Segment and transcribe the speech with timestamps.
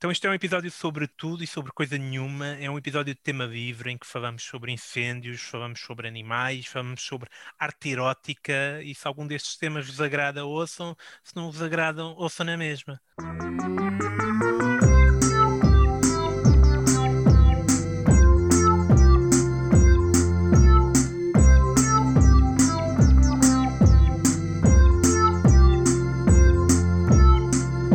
[0.00, 2.56] Então, este é um episódio sobre tudo e sobre coisa nenhuma.
[2.58, 7.02] É um episódio de tema livre em que falamos sobre incêndios, falamos sobre animais, falamos
[7.02, 8.80] sobre arte erótica.
[8.82, 10.96] E se algum destes temas vos agrada, ouçam.
[11.22, 12.98] Se não vos agradam, ouçam na mesma.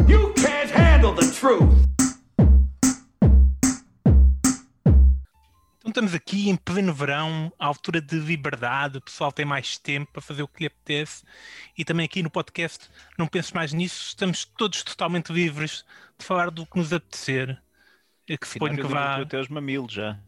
[0.08, 1.75] You can't handle the truth.
[5.96, 10.22] Estamos aqui em pleno verão, à altura de liberdade, o pessoal tem mais tempo para
[10.22, 11.24] fazer o que lhe apetece
[11.78, 15.86] e também aqui no podcast, não penses mais nisso, estamos todos totalmente livres
[16.20, 17.58] de falar do que nos apetecer.
[18.28, 19.22] É que suponho que vá.
[19.22, 20.20] até os mamilos já.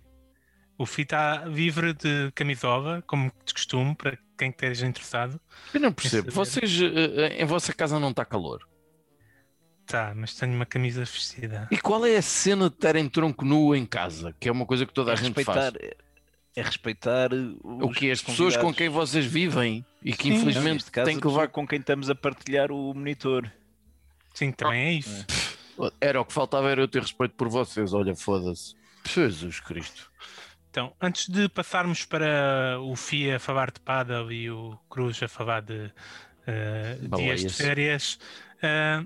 [0.77, 5.37] O FI está livre de camisola, como de costume, para quem esteja interessado.
[5.73, 6.31] Eu não percebo.
[6.31, 8.65] Vocês, eh, em vossa casa não está calor?
[9.87, 11.67] Tá, mas tenho uma camisa vestida.
[11.71, 14.35] E qual é a cena de terem tronco nu em casa?
[14.39, 15.75] Que é uma coisa que toda a É gente respeitar, faz.
[16.55, 17.29] é respeitar
[17.63, 20.33] O que é as pessoas com quem vocês vivem e que Sim.
[20.35, 21.47] infelizmente caso, têm que levar.
[21.47, 23.49] com quem estamos a partilhar o monitor.
[24.33, 25.25] Sim, também é isso.
[26.01, 27.93] Era o que faltava, era eu ter respeito por vocês.
[27.93, 28.75] Olha, foda-se.
[29.05, 30.11] Jesus Cristo.
[30.69, 35.27] Então, antes de passarmos para o FI a falar de paddle e o Cruz a
[35.29, 35.91] falar de
[36.45, 38.19] eh, dias de férias,
[38.61, 39.01] eh,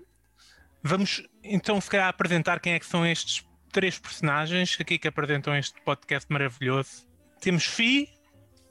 [0.84, 5.56] vamos então se calhar apresentar quem é que são estes três personagens aqui que apresentam
[5.56, 7.08] este podcast maravilhoso.
[7.40, 8.10] Temos Fi,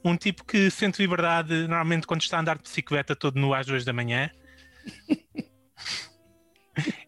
[0.03, 3.65] um tipo que sente liberdade normalmente quando está a andar de bicicleta todo nu às
[3.65, 4.29] duas da manhã.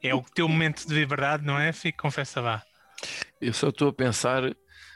[0.01, 1.91] é o teu momento de liberdade, não é, Fi?
[1.91, 2.63] Confessa lá.
[3.39, 4.43] Eu só estou a pensar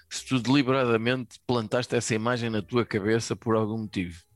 [0.09, 4.27] se tu deliberadamente plantaste essa imagem na tua cabeça por algum motivo.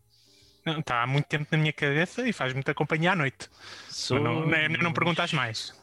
[0.66, 3.50] Não, Está há muito tempo na minha cabeça e faz-me te acompanhar à noite.
[3.90, 4.20] Sou...
[4.20, 5.74] Não, nem não perguntas mais.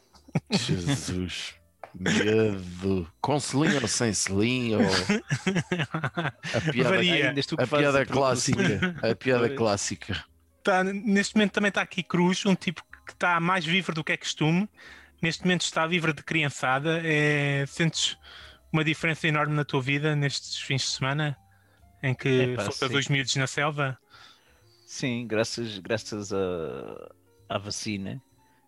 [0.51, 1.55] Jesus.
[1.93, 3.11] Medo.
[3.19, 4.75] Com selim ou sem selim?
[4.75, 4.81] Ou...
[6.53, 7.35] A piada, Varia.
[7.57, 8.95] A piada clássica.
[9.01, 9.57] A piada Pois.
[9.57, 10.25] clássica.
[10.63, 14.11] Tá, neste momento também está aqui Cruz, um tipo que está mais livre do que
[14.11, 14.69] é costume.
[15.21, 17.01] Neste momento está livre de criançada.
[17.03, 18.17] É, sentes
[18.71, 21.35] uma diferença enorme na tua vida nestes fins de semana
[22.01, 22.93] em que Epá, soltas sim.
[22.93, 23.97] dois miúdos na selva?
[24.91, 27.13] Sim, graças, graças a,
[27.47, 28.19] à vacina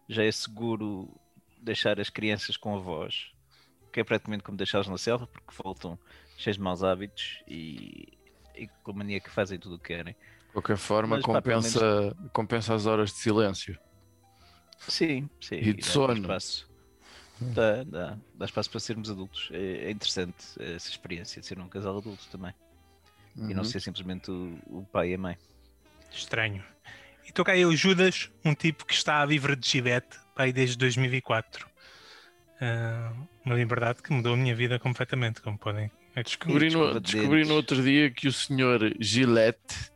[0.08, 1.10] já é seguro
[1.58, 3.32] deixar as crianças com avós,
[3.94, 6.00] que é praticamente como deixá-los na selva, porque voltam
[6.38, 8.08] cheios de maus hábitos e,
[8.56, 10.16] e com a mania que fazem tudo o que querem.
[10.48, 13.78] De qualquer forma, Mas, pá, pelo compensa, compensa as horas de silêncio.
[14.88, 15.56] Sim, sim.
[15.68, 16.12] E de dá sono.
[16.12, 16.70] Espaço.
[17.54, 19.50] Dá, dá, dá espaço para sermos adultos.
[19.54, 22.54] É, é interessante essa experiência de ser um casal adulto também.
[23.48, 23.64] E não Uhum.
[23.64, 25.38] ser simplesmente o, o pai e a mãe.
[26.12, 26.64] Estranho.
[27.26, 31.68] E estou cá eu, Judas, um tipo que está livre de gilete pai, desde 2004.
[32.60, 33.14] Ah,
[33.46, 37.82] uma liberdade que mudou a minha vida completamente, como podem Descobri, no, descobri no outro
[37.82, 39.92] dia que o senhor Gillette,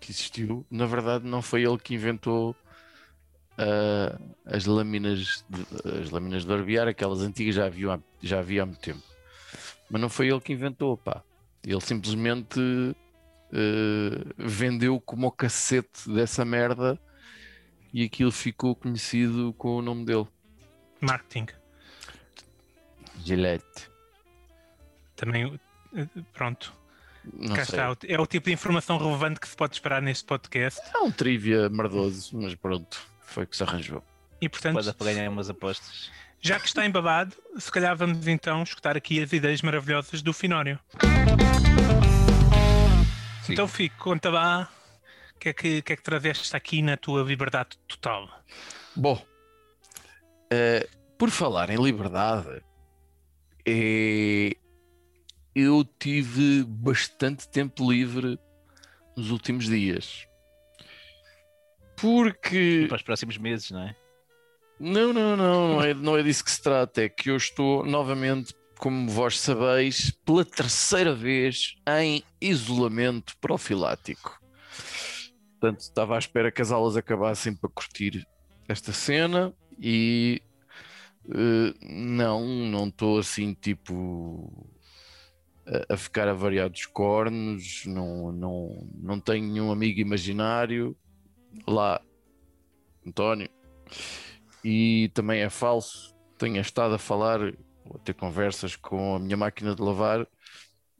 [0.00, 2.56] que existiu, na verdade não foi ele que inventou
[3.56, 5.64] ah, as lâminas de,
[6.00, 9.02] as lâminas de barbear, aquelas antigas já havia, há- já havia há muito tempo.
[9.88, 11.22] Mas não foi ele que inventou, pá.
[11.64, 12.58] Ele simplesmente
[13.52, 16.98] ah, vendeu como o cacete dessa merda
[17.92, 20.26] e aquilo ficou conhecido com o nome dele.
[21.00, 21.46] Marketing.
[23.24, 23.88] Gillette.
[25.16, 25.58] Também,
[25.94, 26.72] eh, pronto.
[27.34, 27.78] Não Cá sei.
[27.78, 27.96] está.
[28.08, 30.80] É o tipo de informação relevante que se pode esperar neste podcast.
[30.94, 34.02] É um trivia merdoso, mas pronto, foi o que se arranjou.
[34.40, 36.10] E portanto, Pode para ganhar umas apostas.
[36.40, 40.78] já que está embabado, se calhar vamos então escutar aqui as ideias maravilhosas do Finório.
[43.42, 43.52] Sim.
[43.52, 44.70] Então, Fico, conta lá
[45.34, 48.28] o que, é que, que é que trazeste aqui na tua liberdade total.
[48.94, 49.24] Bom,
[50.50, 52.62] eh, por falar em liberdade,
[53.66, 54.52] eh,
[55.54, 58.38] eu tive bastante tempo livre
[59.16, 60.26] nos últimos dias.
[61.96, 62.86] Porque.
[62.88, 63.96] Para os próximos meses, não é?
[64.78, 67.02] Não, não, não, não é, não é disso que se trata.
[67.02, 74.40] É que eu estou novamente, como vós sabeis, pela terceira vez em isolamento profilático.
[75.60, 78.26] Portanto, estava à espera que as aulas acabassem para curtir
[78.66, 80.40] esta cena e
[81.28, 84.66] eh, não, não estou assim tipo
[85.66, 90.96] a, a ficar a variar dos cornos, não, não, não tenho nenhum amigo imaginário
[91.68, 92.00] lá,
[93.06, 93.50] António
[94.64, 96.14] e também é falso.
[96.38, 97.52] Tenho estado a falar,
[97.84, 100.26] ou ter conversas com a minha máquina de lavar,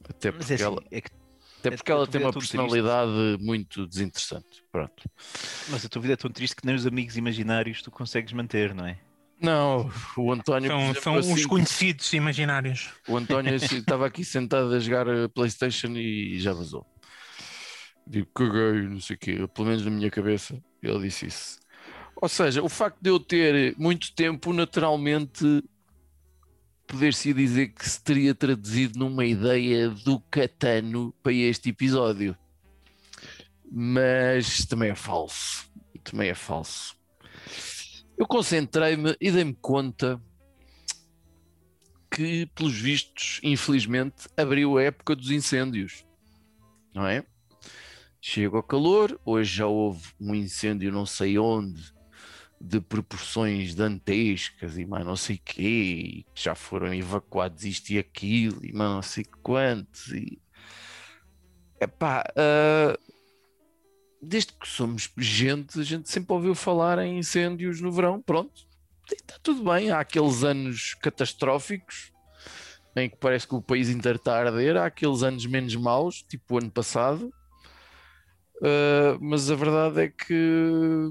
[0.09, 1.11] até Mas porque é assim, ela, é que,
[1.59, 2.57] até é porque ela tem vida é uma tão triste.
[2.57, 4.65] personalidade muito desinteressante.
[4.73, 5.11] Pronto.
[5.69, 8.75] mas a tua vida é tão triste que nem os amigos imaginários tu consegues manter,
[8.75, 8.99] não é?
[9.41, 10.69] Não, o António.
[10.69, 12.91] São, são exemplo, os assim, conhecidos imaginários.
[13.09, 16.87] O António estava aqui sentado a jogar a PlayStation e já vazou.
[18.07, 19.49] Digo, caguei, não sei o quê.
[19.55, 21.59] Pelo menos na minha cabeça, ele disse isso.
[22.21, 25.65] Ou seja, o facto de eu ter muito tempo, naturalmente,
[26.91, 32.37] poder-se dizer que se teria traduzido numa ideia do Catano para este episódio.
[33.71, 35.71] Mas também é falso.
[36.03, 36.97] Também é falso.
[38.19, 40.21] Eu concentrei-me e dei-me conta
[42.11, 46.05] que, pelos vistos, infelizmente, abriu a época dos incêndios.
[46.93, 47.25] Não é?
[48.21, 51.95] Chega ao calor, hoje já houve um incêndio não sei onde,
[52.61, 57.99] de proporções dantescas e mais não sei quê, e que já foram evacuados isto e
[57.99, 60.09] aquilo, e mais não sei quantos.
[60.09, 60.39] E...
[61.81, 62.99] Epá, ah,
[64.21, 68.67] desde que somos gente, a gente sempre ouviu falar em incêndios no verão, pronto,
[69.11, 69.91] está tudo bem.
[69.91, 72.13] Há aqueles anos catastróficos
[72.97, 76.23] em que parece que o país inteiro está a arder, há aqueles anos menos maus,
[76.23, 77.33] tipo o ano passado.
[78.57, 81.09] Uh, mas a verdade é que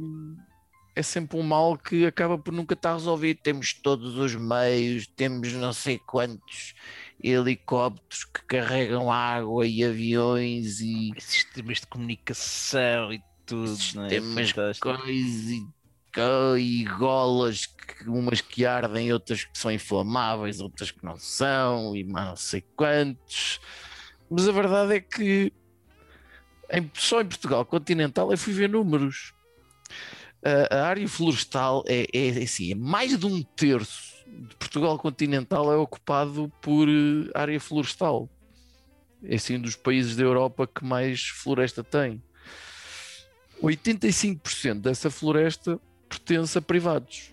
[0.99, 3.39] é sempre um mal que acaba por nunca estar resolvido.
[3.41, 6.73] Temos todos os meios, temos não sei quantos
[7.23, 13.75] helicópteros que carregam água e aviões e Sistemas de comunicação e tudo, é?
[13.75, 14.89] sistemas Fantástico.
[14.97, 15.67] coisas e,
[16.59, 22.03] e golas, que, umas que ardem, outras que são inflamáveis, outras que não são, e
[22.03, 23.61] mais não sei quantos.
[24.29, 25.53] Mas a verdade é que
[26.71, 29.33] em- só em Portugal continental eu fui ver números.
[30.43, 35.71] A, área florestal é, é, é assim, é mais de um terço de Portugal continental
[35.73, 38.29] é ocupado por eh, área florestal.
[39.23, 42.21] É assim um dos países da Europa que mais floresta tem.
[43.61, 47.31] 85% dessa floresta pertence a privados.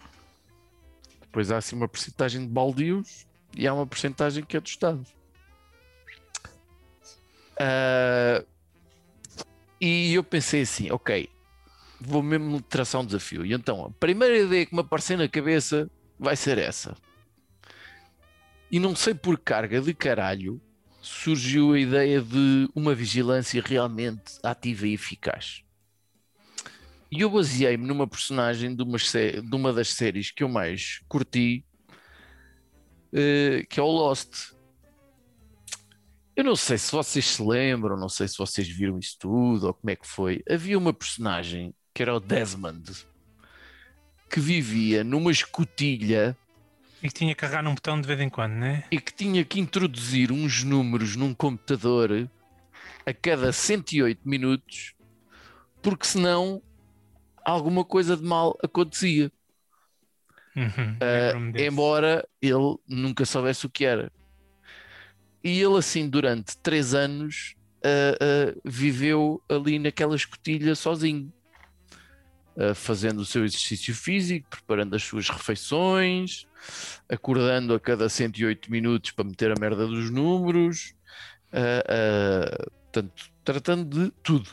[1.20, 3.26] Depois há assim uma porcentagem de baldios
[3.56, 5.06] e há uma porcentagem que é do Estado.
[7.58, 8.44] Ah,
[9.80, 11.28] e eu pensei assim, ok,
[12.00, 13.44] vou mesmo traçar um desafio.
[13.44, 16.96] E então, a primeira ideia que me apareceu na cabeça vai ser essa.
[18.70, 20.60] E não sei por carga de caralho
[21.00, 25.62] surgiu a ideia de uma vigilância realmente ativa e eficaz.
[27.10, 31.64] E eu baseei-me numa personagem de uma, de uma das séries que eu mais curti,
[33.12, 34.52] eh, que é o Lost.
[36.34, 39.74] Eu não sei se vocês se lembram, não sei se vocês viram isso tudo ou
[39.74, 40.42] como é que foi.
[40.50, 43.06] Havia uma personagem que era o Desmond,
[44.28, 46.36] que vivia numa escotilha
[47.02, 48.84] E que tinha que carregar num botão de vez em quando, né?
[48.90, 52.28] e que tinha que introduzir uns números num computador
[53.06, 54.94] a cada 108 minutos,
[55.80, 56.60] porque senão
[57.42, 59.32] alguma coisa de mal acontecia.
[60.54, 61.66] Uhum, desse.
[61.66, 64.12] embora ele nunca soubesse o que era.
[65.42, 71.32] E ele, assim, durante três anos, ah, ah, viveu ali naquela escotilha sozinho,
[72.74, 76.46] fazendo o seu exercício físico, preparando as suas refeições,
[77.08, 80.94] acordando a cada 108 minutos para meter a merda dos números,
[81.52, 84.50] ah, ah, portanto, tratando de tudo.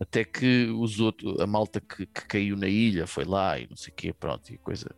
[0.00, 3.76] Até que os outros, a malta que, que caiu na ilha foi lá e não
[3.76, 4.90] sei o quê, pronto, e coisa.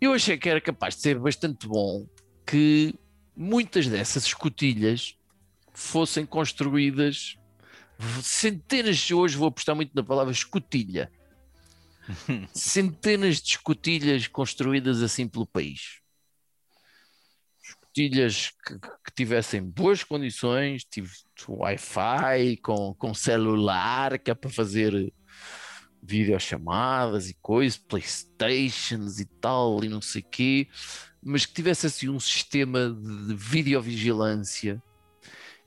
[0.00, 2.06] Eu achei que era capaz de ser bastante bom
[2.46, 2.94] que
[3.36, 5.16] muitas dessas escotilhas
[5.72, 7.36] fossem construídas
[8.22, 11.10] centenas, hoje vou apostar muito na palavra escotilha,
[12.52, 16.00] centenas de escotilhas construídas assim pelo país.
[17.62, 21.10] Escotilhas que, que tivessem boas condições, tive
[21.48, 25.12] Wi-Fi, com, com celular, que é para fazer
[26.02, 30.68] videochamadas e coisas, Playstations e tal, e não sei o quê,
[31.22, 34.82] mas que tivesse assim um sistema de, de videovigilância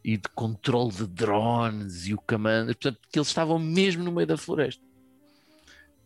[0.08, 4.26] e de controle de drones e o comando, portanto, que eles estavam mesmo no meio
[4.26, 4.82] da floresta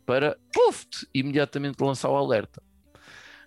[0.07, 2.63] para, puf, imediatamente lançar o alerta.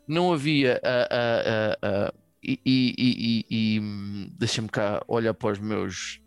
[0.07, 6.21] Não havia a, a, a, e, e, e, e- deixa-me cá olhar para os meus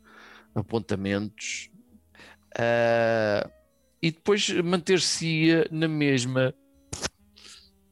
[0.53, 1.69] apontamentos
[2.60, 3.50] Ah,
[4.01, 6.53] e depois manter-se-ia na mesma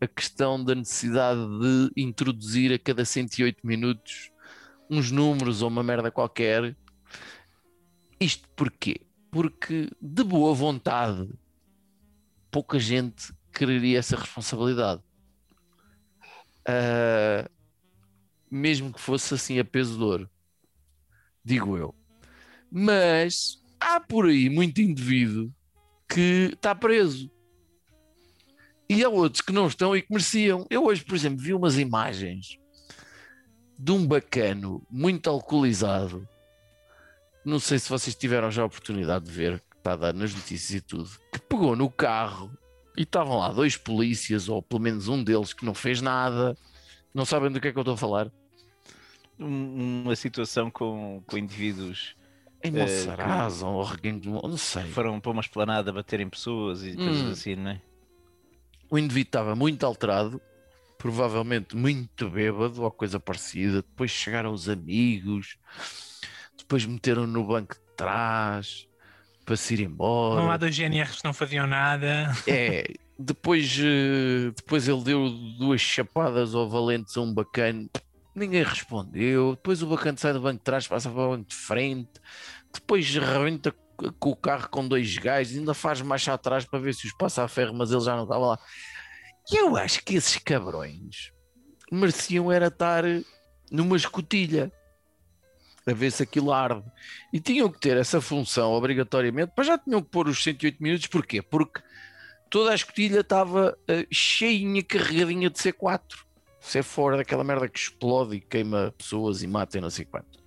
[0.01, 4.34] a questão da necessidade de introduzir a cada 108 minutos
[4.89, 6.75] uns números ou uma merda qualquer.
[8.19, 9.01] Isto porquê?
[9.31, 11.29] Porque de boa vontade
[12.51, 15.01] pouca gente quereria essa responsabilidade.
[16.65, 17.49] Ah,
[18.49, 20.29] mesmo que fosse assim a peso de ouro,
[21.43, 21.93] digo eu.
[22.71, 25.53] Mas há por aí muito indivíduo
[26.07, 27.29] que está preso.
[28.89, 30.65] E há outros que não estão e que mereciam.
[30.69, 32.57] Eu hoje, por exemplo, vi umas imagens
[33.77, 36.27] de um bacano muito alcoolizado.
[37.43, 40.33] Não sei se vocês tiveram já a oportunidade de ver, que está a dar nas
[40.33, 42.51] notícias e tudo, que pegou no carro
[42.97, 46.57] e estavam lá dois polícias, ou pelo menos um deles que não fez nada.
[47.13, 48.31] Não sabem do que é que eu estou a falar?
[49.39, 52.15] Um- uma situação com, com indivíduos
[52.63, 54.83] Em Eh, Monsaraz ou Reguengos, não sei.
[54.85, 57.31] foram para uma esplanada bater em pessoas e coisas Hum.
[57.31, 57.81] assim, não é?
[58.89, 60.41] O indivíduo estava muito alterado,
[60.97, 63.81] provavelmente muito bêbado ou coisa parecida.
[63.81, 65.57] Depois chegaram os amigos,
[66.57, 68.87] depois meteram no banco de trás
[69.45, 70.41] para se ir embora.
[70.41, 72.33] Não há dois GNRs que não faziam nada.
[72.47, 72.85] É,
[73.17, 77.87] depois, eh, depois ele deu duas chapadas ao Valentes a um bacana,
[78.35, 79.51] ninguém respondeu.
[79.55, 82.19] Depois o bacana sai do banco de trás, passa para o banco de frente.
[82.73, 83.73] Depois rebenta
[84.19, 87.43] com o carro com dois gajos, ainda faz marcha atrás para ver se os passa
[87.43, 88.59] a ferro, mas ele já não estava lá.
[89.51, 91.31] E eu acho que esses cabrões
[91.91, 93.03] mereciam era estar
[93.71, 94.71] numa escotilha
[95.85, 96.83] a ver se aquilo arde.
[97.31, 101.07] E tinham que ter essa função obrigatoriamente, mas já tinham que pôr os 108 minutos,
[101.07, 101.41] porquê?
[101.41, 101.81] Porque
[102.49, 106.25] toda a escotilha estava eh, cheinha, carregadinha de C4.
[106.61, 110.43] C4 daquela merda que explode e queima pessoas e mata e não sei quanto.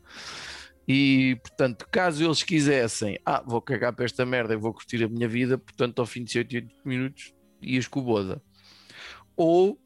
[0.88, 5.08] E, portanto, caso eles quisessem, ah, vou cagar para esta merda e vou curtir a
[5.08, 8.42] minha vida, portanto, ao fim de 108 minutos, ias com o Boda.
[9.38, 9.80] Ou,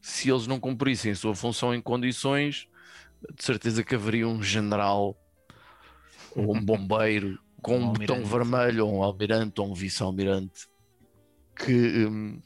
[0.00, 2.66] se eles não cumprissem a sua função em condições,
[3.34, 5.14] de certeza que haveria um general
[6.34, 10.66] ou um bombeiro com um, Um botão vermelho, ou um almirante, ou um vice-almirante,
[11.54, 12.40] que hum,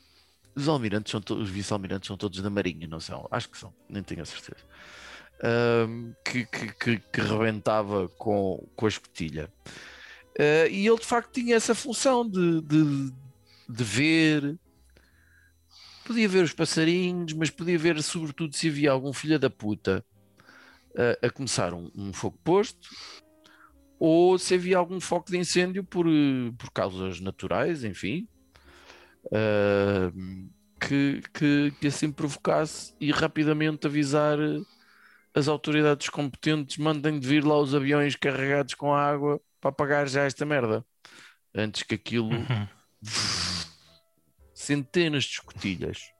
[0.56, 3.28] os almirantes são todos, os vice-almirantes são todos da Marinha, não são?
[3.30, 4.64] Acho que são, nem tenho a certeza.
[5.86, 9.52] Hum, que, que, que, que rebentava com, com a escotilha.
[10.38, 13.12] Uh, e ele de facto tinha essa função de, de,
[13.68, 14.58] de ver,
[16.10, 20.04] podia ver os passarinhos, mas podia ver sobretudo se havia algum filho da puta
[21.22, 22.88] a, a começar um, um fogo posto
[23.96, 26.06] ou se havia algum foco de incêndio por,
[26.58, 28.26] por causas naturais, enfim,
[29.26, 30.50] uh,
[30.80, 34.36] que, que, que assim provocasse e rapidamente avisar
[35.32, 40.24] as autoridades competentes, mandem de vir lá os aviões carregados com água para apagar já
[40.24, 40.84] esta merda.
[41.54, 42.66] Antes que aquilo Uhum.
[44.60, 46.12] Centenas de escotilhas.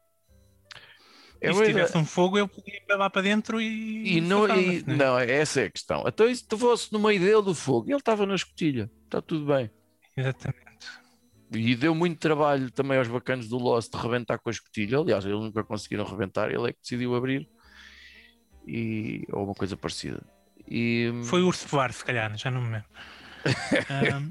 [1.43, 4.17] E É se tivesse um fogo, eu podia ir lá para dentro e.
[4.17, 4.95] E não, e, né?
[4.97, 6.05] não, essa é a questão.
[6.07, 9.47] Então, se tu fosse no meio dele do fogo, ele estava na escotilha, está tudo
[9.47, 9.71] bem.
[10.17, 10.61] Exatamente.
[11.53, 14.99] E deu muito trabalho também aos bacanos do Lost de rebentar com a escotilha.
[14.99, 17.49] Aliás, eles nunca conseguiram rebentar, ele é que decidiu abrir.
[18.67, 20.23] E, ou uma coisa parecida.
[20.69, 22.89] E, Foi o urso polar, se calhar, já não me lembro.
[23.91, 24.31] Ahm,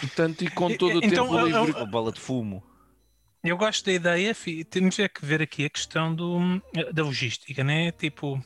[0.00, 1.72] portanto, e com todo o então, tempo eu- livre.
[1.80, 2.62] Uma bola de fumo.
[3.44, 6.38] eu gosto da ideia, fi- temos é que ver aqui a questão do,
[6.92, 7.90] da logística, né?
[7.92, 8.42] Tipo,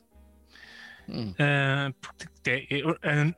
[1.09, 1.91] Hum, ah,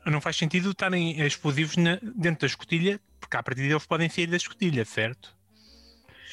[0.05, 4.09] ah, não faz sentido estarem explosivos na- dentro da escotilha, porque a partir deles podem
[4.09, 5.35] sair da escotilha, certo?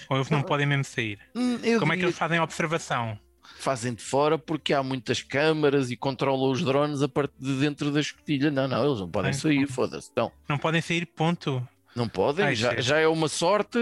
[0.09, 1.19] Ou eles não podem mesmo sair.
[1.33, 3.17] hum, eu Como é que diria eles fazem a observação?
[3.57, 7.91] Fazem de fora porque há muitas câmaras e controlam os drones a partir de dentro
[7.91, 8.49] da escotilha.
[8.51, 10.09] Não, não, eles não podem sair, foda-se.
[10.11, 11.67] Então, Não podem sair, ponto.
[11.95, 13.79] Não podem, Ai, já, já é uma sorte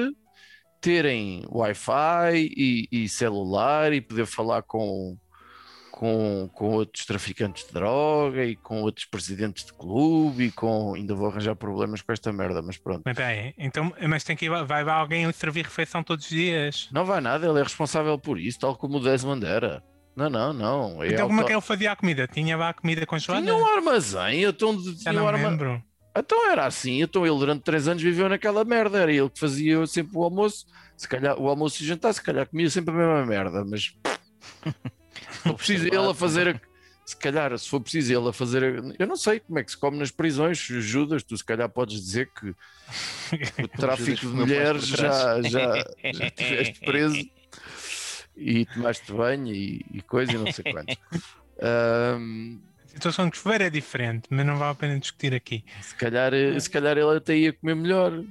[0.82, 5.18] terem Wi-Fi e, e celular e poder falar com,
[6.00, 10.94] com, com outros traficantes de droga e com outros presidentes de clube e com.
[10.96, 13.02] Ainda vou arranjar problemas com esta merda, mas pronto.
[13.06, 16.88] Mas bem, então, mas tem que ir, vai lá alguém servir refeição todos os dias.
[16.94, 19.84] Não vai nada, ele é responsável por isso, tal como o Desmond era.
[20.16, 21.04] Não, não, não.
[21.04, 22.26] É então, como é que ele fazia a comida?
[22.30, 23.44] Tinha lá a comida congelada?
[23.44, 25.84] Tinha um armazém, então, Já tinha não um lembro.
[26.18, 29.86] então era assim, então ele durante três anos viveu naquela merda, era ele que fazia
[29.86, 30.66] sempre o almoço,
[30.96, 33.94] se calhar o almoço e jantar, se calhar comia sempre a mesma merda, mas
[35.42, 36.62] for preciso ele a fazer, a-
[37.06, 39.72] se calhar se for preciso ele a fazer, a- eu não sei como é que
[39.72, 42.50] se come nas prisões, Judas, tu se calhar podes dizer que
[43.64, 47.20] o tráfico de mulheres já, já, já estiveste preso
[48.38, 50.96] e tomaste banho e, e coisa e não sei quanto.
[51.62, 55.94] Ahm, A situação de chuveiro é diferente, mas não vale a pena discutir aqui se,
[55.96, 56.32] calhar,
[56.62, 58.24] se calhar ele até ia comer melhor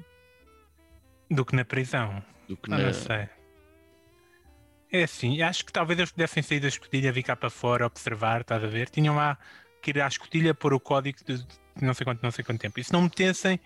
[1.31, 2.25] do que na prisão.
[2.49, 3.29] do que na, não sei.
[4.91, 8.41] É assim, acho que talvez eles pudessem sair da escotilha, vir cá para fora, observar,
[8.41, 8.89] estás a ver?
[8.89, 9.37] Tinham lá
[9.83, 11.45] que ir à escotilha pôr o código de
[11.81, 12.81] não sei quanto, não sei quanto tempo.
[12.81, 13.61] E se não metessem,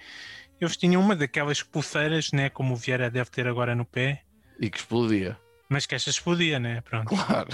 [0.60, 2.50] eles tinham uma daquelas pulseiras, né?
[2.50, 4.22] Como o Vieira deve ter agora no pé,
[4.60, 5.38] e que explodia.
[5.68, 6.80] mas que esta explodia, né?
[6.82, 7.08] Pronto.
[7.08, 7.48] Claro.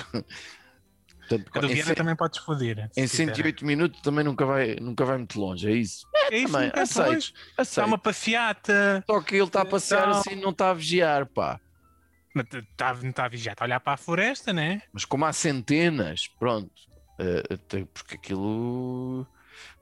[1.29, 2.77] Portanto, A do Vieira também pode explodir.
[2.93, 3.35] se em quiser.
[3.35, 6.07] 108 minutos também nunca vai, nunca vai muito longe, é isso?
[6.31, 7.33] É isso, também, é aceito.
[7.57, 7.87] Aceito.
[7.87, 9.05] uma passeata.
[9.07, 10.17] Só que ele está a passear Não.
[10.19, 11.61] assim, não está a vigiar, pá.
[12.39, 14.83] Mas está tá a vigiar, está a olhar para a floresta, né?
[14.93, 16.71] Mas como há centenas, pronto.
[17.19, 19.27] eh, até porque aquilo.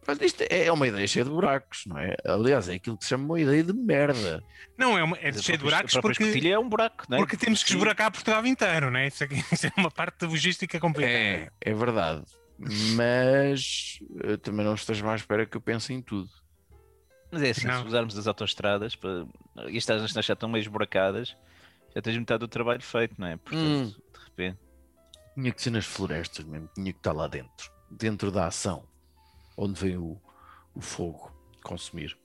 [0.04, 2.14] Pronto, isto é uma ideia cheia de buracos, não é?
[2.25, 4.42] Aliás, é aquilo que se chama uma ideia de merda.
[4.78, 7.20] Não, é, uma, é Mas a cheio de buracos porque, é um buraco, não é?
[7.20, 9.08] porque temos que esburacar Portugal inteiro, né?
[9.08, 11.12] Isso, aqui, isso é uma parte da logística complicada.
[11.12, 12.25] É, é verdade.
[12.94, 16.30] Mas eu também não esteja à espera que eu pense em tudo.
[17.30, 17.82] Mas é assim, Não.
[17.82, 19.26] se usarmos as autoestradas, para...
[19.68, 21.36] e estas já estão meio esburacadas,
[21.96, 23.38] já tens metade do trabalho feito, não é?
[23.38, 24.58] Portanto, de repente.
[25.34, 28.86] Tinha que ser nas florestas mesmo, tinha que estar lá dentro, dentro da ação,
[29.56, 30.20] onde vem o,
[30.74, 32.16] o fogo consumir.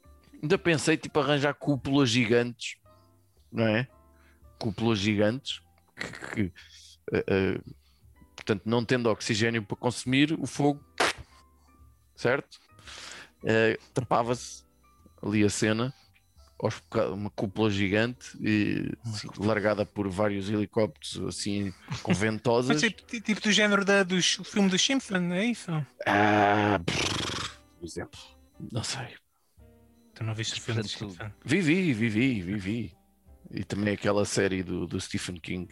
[0.42, 2.78] Ainda pensei tipo arranjar cúpulas gigantes,
[3.52, 3.88] não é?
[4.60, 5.62] Cúpulas gigantes
[5.96, 6.54] que, que,
[7.14, 7.62] eh, eh,
[8.36, 10.84] portanto, não tendo oxigênio para consumir, o fogo,
[12.16, 12.60] certo?
[13.46, 14.66] Eh, tapava-se
[15.22, 15.94] ali a cena,
[16.62, 22.80] aos uma cúpula gigante e assim, largada por vários helicópteros assim com Mas ventosas.
[22.82, 25.72] tipo, ti- tipo do género da, dos, do filme dos Simpsons, é isso?
[26.06, 28.20] Ah, por exemplo,
[28.72, 29.08] não sei.
[30.14, 31.34] Tu não viste o filme dos Portanto, Simpsons?
[31.44, 32.94] Vivi, vivi, vivi.
[33.50, 35.68] E também aquela série do, do Stephen King.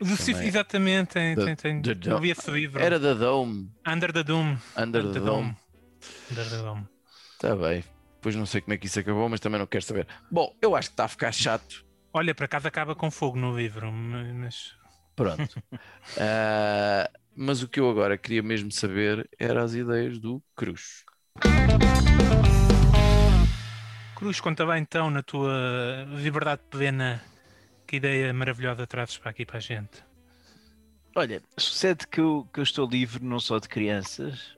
[0.00, 0.46] O do Também.
[0.48, 2.80] exatamente, tem, Da- tem, tem, eu vi esse livro.
[2.80, 4.56] Era da Dome, Under the Doom.
[4.76, 5.56] Under the Dome.
[6.30, 6.88] Under the Dome.
[7.34, 7.84] Está bem.
[8.24, 10.08] Depois não sei como é que isso acabou, mas também não quero saber.
[10.30, 11.84] Bom, eu acho que está a ficar chato.
[12.10, 14.74] Olha, por acaso acaba com fogo no livro, mas
[15.14, 15.62] Pronto.
[16.18, 21.04] Ah, mas o que eu agora queria mesmo saber era as ideias do Cruz.
[24.16, 27.22] Cruz, conta bem então na tua liberdade plena
[27.86, 30.02] que ideia maravilhosa trazes para aqui para a gente.
[31.14, 34.56] Olha, sucede que eu, que eu estou livre não só de crianças.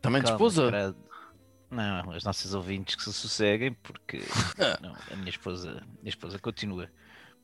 [0.00, 0.70] Também de esposa?
[0.70, 1.11] caralho.
[1.72, 4.18] Não, as nossas ouvintes que se sosseguem, porque
[4.58, 4.78] Ah.
[4.82, 6.90] não, a minha esposa, minha esposa continua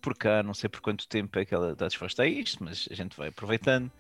[0.02, 2.87] por cá, não sei por quanto tempo é que ela está disposta a isto, mas
[2.90, 3.90] a gente vai aproveitando.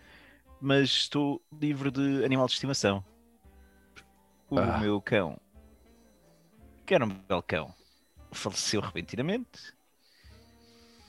[0.60, 3.02] Mas estou livre de animal de estimação.
[4.50, 4.78] O Ah.
[4.78, 5.40] meu cão,
[6.86, 7.74] que era um belo cão,
[8.30, 9.72] faleceu repentinamente.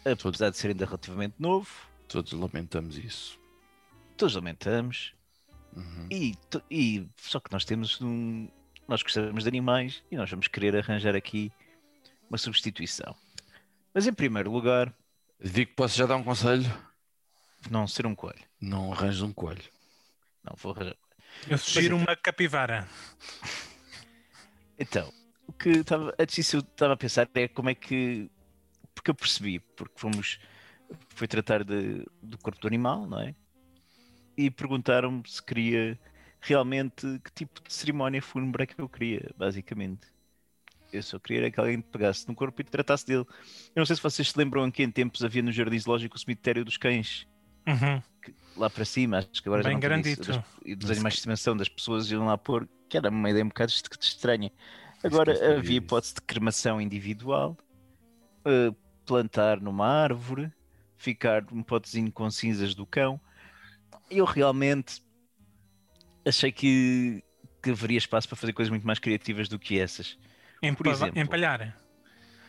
[0.06, 1.70] Apesar de ser ainda relativamente novo,
[2.08, 3.38] Todos lamentamos isso.
[4.18, 5.14] todos lamentamos.
[5.76, 6.08] Uhum.
[6.10, 6.36] E,
[6.72, 8.50] e só que nós temos um.
[8.90, 11.52] Nós gostamos de animais e nós vamos querer arranjar aqui
[12.28, 13.16] uma substituição.
[13.94, 14.92] Mas em primeiro lugar,
[15.40, 16.66] Digo que posso já dar um conselho?
[17.70, 18.44] não ser um coelho.
[18.60, 19.64] Não arranjes um coelho.
[20.44, 20.96] Não vou arranjar.
[21.48, 22.88] Eu sugiro uma capivara.
[24.80, 25.14] Então,
[25.46, 28.28] o que estava antes disso eu estava a pensar é como é que.
[28.96, 30.40] Porque eu percebi, porque fomos.
[31.10, 33.36] Foi tratar de, do corpo do animal, não é?
[34.36, 36.00] E perguntaram-me se queria
[36.42, 40.08] realmente que tipo de cerimónia fúnebre é que eu queria, basicamente.
[40.92, 43.26] Eu só queria era que alguém pegasse no corpo e tratasse dele.
[43.76, 46.20] Eu não sei se vocês se lembram que em tempos havia no Jardim Zoológico o
[46.20, 47.28] cemitério dos cães,
[47.68, 48.02] Uhum.
[48.24, 50.28] que- lá para cima, acho que agora já Bem não tem isso, grandito.
[50.32, 53.46] das- e dos animais de estimação das pessoas iam lá pôr, que era uma ideia
[53.46, 54.52] um bocado est- estranha.
[55.04, 57.56] Agora havia hipótese de cremação individual,
[58.46, 58.74] eh,
[59.06, 60.52] plantar numa árvore,
[60.98, 63.22] ficar um potezinho com cinzas do cão.
[64.10, 65.02] Eu realmente
[66.26, 67.24] achei que,
[67.62, 70.18] que haveria espaço para fazer coisas muito mais criativas do que essas.
[70.62, 71.20] Empa- exemplo.
[71.20, 71.78] empalhar.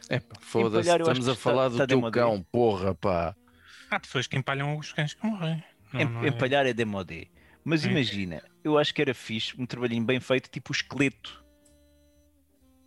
[0.09, 2.19] É foda-se, estamos a está- falar está do teu demodé.
[2.21, 3.35] cão, porra, pá.
[3.91, 5.63] Há pessoas que empalham os cães que morrem.
[5.93, 6.29] Não, Em- não é?
[6.29, 7.27] Empalhar é demodé.
[7.65, 7.91] Mas É.
[7.91, 11.45] imagina, eu acho que era fixe, um trabalhinho bem feito, tipo o esqueleto.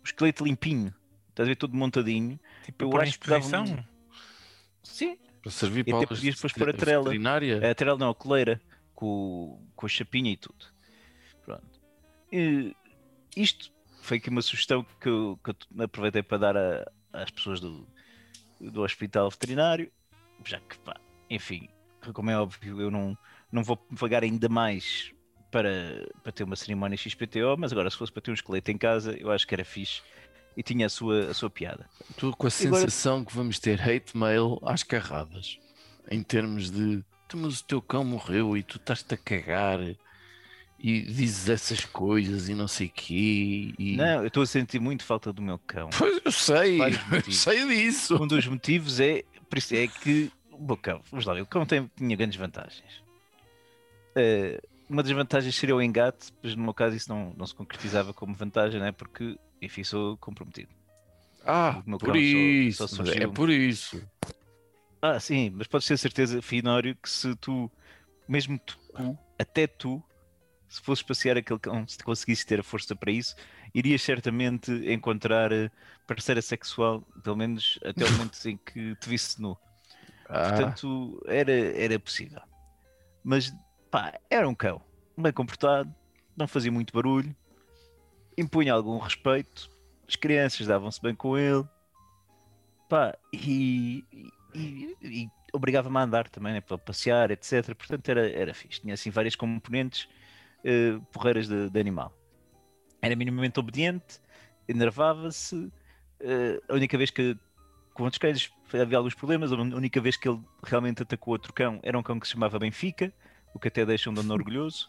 [0.02, 0.92] O esqueleto limpinho.
[1.30, 2.38] Estás a ver todo montadinho.
[2.64, 3.84] Tipo, eu acho que dava um- exposição.
[4.82, 5.18] Sim.
[5.42, 7.70] Para servir E para até aulas podias de depois pôr a trela.
[7.70, 8.60] A trela não, a coleira.
[8.94, 10.66] Com, com a chapinha e tudo.
[12.34, 12.76] Pronto.
[13.36, 17.30] E isto foi aqui uma sugestão que eu, que eu aproveitei para dar a- às
[17.30, 17.86] pessoas do,
[18.60, 19.90] do hospital veterinário.
[20.44, 20.96] Já que, pá,
[21.30, 21.68] enfim,
[22.12, 23.16] como é óbvio, eu não,
[23.50, 25.12] não vou pagar ainda mais
[25.50, 28.76] para, para ter uma cerimónia XPTO, mas agora se fosse para ter um esqueleto em
[28.78, 30.02] casa, eu acho que era fixe
[30.56, 31.88] e tinha a sua, a sua piada.
[32.10, 35.58] Estou com a Agora- sensação que vamos ter hate mail às carradas.
[36.10, 39.78] Em termos de "Tu, mas o teu cão morreu e tu estás-te a cagar
[40.78, 43.72] e dizes essas coisas e não sei quê.
[43.78, 43.96] E...
[43.96, 45.88] Não, eu estou a sentir muito falta do meu cão.
[45.96, 46.78] Pois eu sei,
[47.26, 48.22] eu sei disso.
[48.22, 49.18] um dos motivos é,
[49.72, 53.02] é que o cão, vamos lá o cão tem, tinha grandes vantagens.
[54.16, 57.54] Eh, uma das vantagens seria o engate, mas no meu caso isso não, não se
[57.54, 58.92] concretizava como vantagem, né?
[58.92, 60.68] porque, enfim, sou comprometido.
[61.46, 64.02] Ah, O por só- isso, só mas é por isso.
[65.02, 67.70] Ah, sim, mas podes ter certeza, Finório, que se tu,
[68.26, 68.78] mesmo tu,
[69.38, 70.02] até tu,
[70.74, 73.36] se fosses passear aquele cão, se conseguisses ter a força para isso,
[73.72, 75.70] irias certamente encontrar eh,
[76.04, 79.56] parceira sexual, pelo menos até o momento em que te visse nu.
[80.28, 82.40] Ah, Portanto, era, era possível.
[83.22, 83.54] Mas,
[83.88, 84.82] pá, era um cão.
[85.16, 85.94] Bem comportado,
[86.36, 87.34] não fazia muito barulho,
[88.36, 89.70] impunha algum respeito,
[90.08, 91.64] as crianças davam-se bem com ele,
[92.88, 94.04] pá, e,
[94.52, 97.76] e- e obrigava-me a andar também, né, para passear, etc.
[97.76, 98.80] Portanto, era, era fixe.
[98.80, 100.08] Tinha assim várias componentes
[100.64, 102.12] eh, porreiras de, de animal.
[103.02, 104.20] Era minimamente obediente,
[104.66, 105.70] enervava-se.
[106.20, 107.36] eh, a única vez que
[107.94, 109.52] com outros cães havia alguns problemas.
[109.52, 112.58] A única vez que ele realmente atacou outro cão era um cão que se chamava
[112.58, 113.12] Benfica,
[113.54, 114.88] o que até deixa um dono orgulhoso.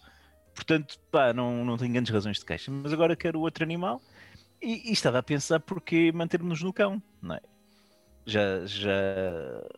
[0.53, 2.71] Portanto, pá, não, não tenho grandes razões de queixa.
[2.71, 4.01] Mas agora quero outro animal
[4.61, 7.41] e, e estava a pensar porque manter-nos no cão, não é?
[8.25, 8.91] Já, já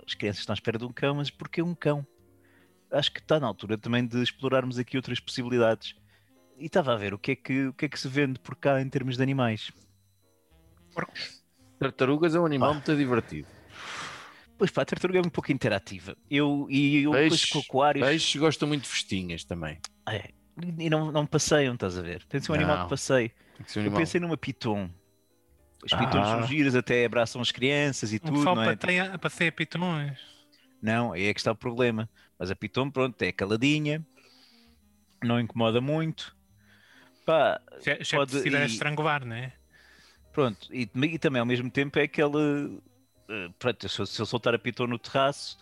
[0.05, 2.05] as crianças estão à espera de um cão, mas porquê um cão?
[2.91, 5.95] Acho que está na altura também de explorarmos aqui outras possibilidades.
[6.57, 8.55] E estava a ver o que é que, o que, é que se vende por
[8.55, 9.71] cá em termos de animais.
[10.93, 11.43] Porcos.
[11.79, 13.47] tartarugas é um animal muito divertido.
[14.57, 16.17] Pois pá, a tartaruga é um pouco interativa.
[16.31, 18.07] Eu, e eu Peixes, com aquários.
[18.07, 19.77] peixes gostam muito de festinhas também.
[20.09, 20.31] É,
[20.79, 22.23] e não, não passeiam, estás a ver?
[22.25, 22.83] Tem de ser um animal Não.
[22.85, 23.29] que passeie.
[23.29, 23.99] Tem que ser um Eu animal.
[23.99, 24.89] pensei numa piton.
[25.85, 26.39] Os pitons Ah.
[26.39, 28.75] são giros, até abraçam as crianças e O tudo, pessoal não é?
[28.75, 30.17] pateia, passeia pitões.
[30.81, 32.09] Não, aí é que está o problema.
[32.37, 34.05] Mas a piton, pronto, é caladinha,
[35.23, 36.35] não incomoda muito.
[37.25, 39.53] Pá, Se é, se é Pode- preciso era e- estrangular, não é?
[40.31, 40.67] pronto.
[40.73, 42.81] E, e também ao mesmo tempo é aquele.
[43.29, 45.57] eh, pronto, se eu, se eu soltar a piton no terraço,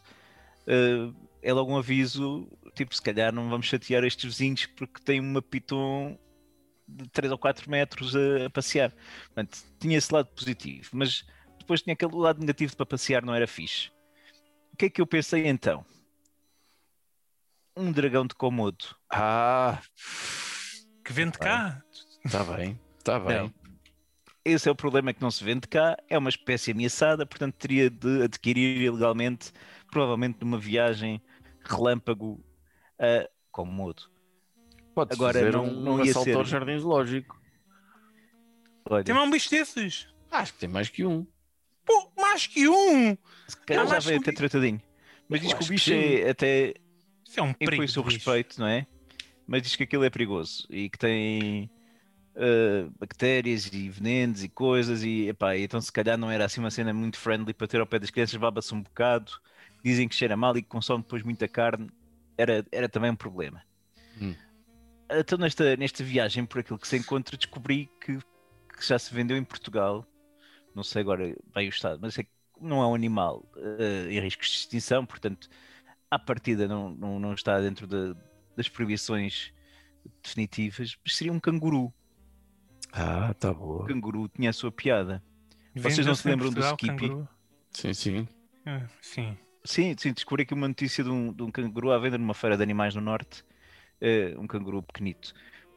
[0.67, 5.19] eh, é logo um aviso, tipo, se calhar não vamos chatear estes vizinhos porque tem
[5.19, 6.17] uma piton
[6.88, 8.93] de 3 ou 4 metros a, a passear.
[9.28, 11.25] Portanto, tinha esse lado positivo, mas
[11.60, 13.91] depois tinha aquele lado negativo de para passear, não era fixe.
[14.76, 15.86] O que é que eu pensei então?
[17.78, 18.84] Um dragão de Komodo.
[19.10, 19.82] Ah,
[21.06, 21.82] Que vende cá.
[22.26, 23.38] está bem, está bem.
[23.44, 23.54] Não.
[24.44, 27.90] Esse é o problema que não se vende cá, é uma espécie ameaçada, portanto teria
[27.90, 29.54] de adquirir ilegalmente,
[29.90, 31.22] provavelmente numa viagem
[31.64, 32.44] relâmpago
[33.00, 34.12] a Komodo.
[34.94, 37.42] Pode Agora, fazer não- um não ia assalto ser- ao jardim zoológico.
[38.90, 40.14] Olha, Tem mais um bicho desses.
[40.30, 41.26] Acho que tem mais que um.
[42.36, 43.17] Mais que um!
[43.48, 44.82] se calhar já acho veio que- até tratadinho.
[45.30, 46.74] Mas diz que o acho que bicho é até
[47.26, 47.76] Isso é um perigo.
[47.76, 48.86] impõe o seu respeito, não é?
[49.48, 51.69] Mas diz que aquilo é perigoso e que tem
[52.36, 56.69] eh, bactérias e venenos e coisas e epá, então se calhar não era assim uma
[56.69, 59.32] cena muito friendly para ter ao pé das crianças, baba-se um bocado,
[59.84, 61.89] dizem que cheira mal e que consome depois muita carne,
[62.38, 63.63] era, era também um problema.
[64.21, 64.36] Hum.
[65.10, 69.38] Então nesta, nesta viagem, por aquilo que se encontra, descobri que, que já se vendeu
[69.38, 70.06] em Portugal,
[70.76, 72.30] não sei agora bem o estado, mas é que
[72.62, 73.46] não é um animal
[73.80, 75.50] eh, em riscos de extinção, portanto
[76.12, 78.16] à partida não, não, não está dentro da-
[78.56, 79.54] das proibições
[80.24, 81.94] definitivas, mas seria um canguru.
[82.92, 83.94] Ah, tá O boa.
[83.94, 85.24] canguru tinha a sua piada.
[85.82, 86.80] Vocês não se em lembram do Skippy?
[86.82, 87.28] canguru?
[87.72, 88.28] Sim, sim.
[88.66, 89.38] Ah, sim.
[89.66, 92.56] Sim, sim, descobri aqui uma notícia de um, de um canguru à venda numa feira
[92.56, 93.44] de animais no norte,
[94.02, 95.34] eh, um canguru pequenito.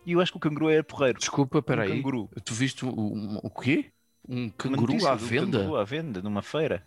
[0.06, 1.20] E eu acho que o canguru é porreiro.
[1.20, 1.82] Desculpa, Um peraí.
[1.82, 2.30] canguru.
[2.44, 3.92] Tu viste o, o, o quê?
[4.28, 5.58] Um canguru à de um venda?
[5.58, 6.86] Canguru à venda numa feira.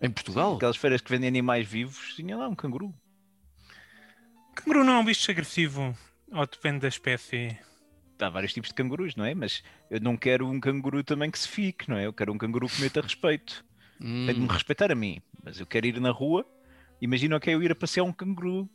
[0.00, 0.54] Em Portugal?
[0.56, 2.94] Aquelas feiras que vendem animais vivos, tinha lá um canguru.
[4.54, 5.96] Canguru não é um bicho agressivo.
[6.32, 7.58] Ou depende da espécie.
[8.18, 9.34] Há vários tipos de cangurus, não é?
[9.34, 12.06] Mas eu não quero um canguru também que se fique, não é?
[12.06, 13.64] Eu quero um canguru que meta respeito.
[14.24, 16.46] Tem de me Hum, respeitar a mim, mas eu quero ir na rua.
[17.00, 18.68] Imagina que é eu ir a passear um canguru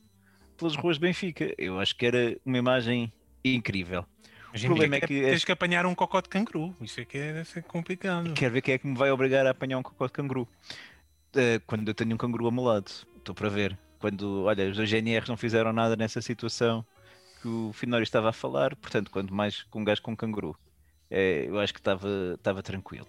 [0.57, 1.53] pelas ruas de Benfica.
[1.57, 3.11] Eu acho que era uma imagem
[3.43, 4.05] incrível.
[4.51, 6.75] Mas O problema é que tens este- que apanhar um cocó de canguru.
[6.81, 8.33] Isso é que é, ser complicado.
[8.33, 10.47] Quero ver quem é que me vai obrigar a apanhar um cocó de canguru.
[11.35, 13.77] Eh, quando eu tenho um canguru ao meu lado, estou para ver.
[13.99, 16.85] Quando, olha, os dois GNRs não fizeram nada nessa situação
[17.41, 20.55] que o Finório estava a falar, portanto, quanto mais com um gajo com um canguru.
[21.09, 23.07] Eh, eu acho que estava estava tranquilo.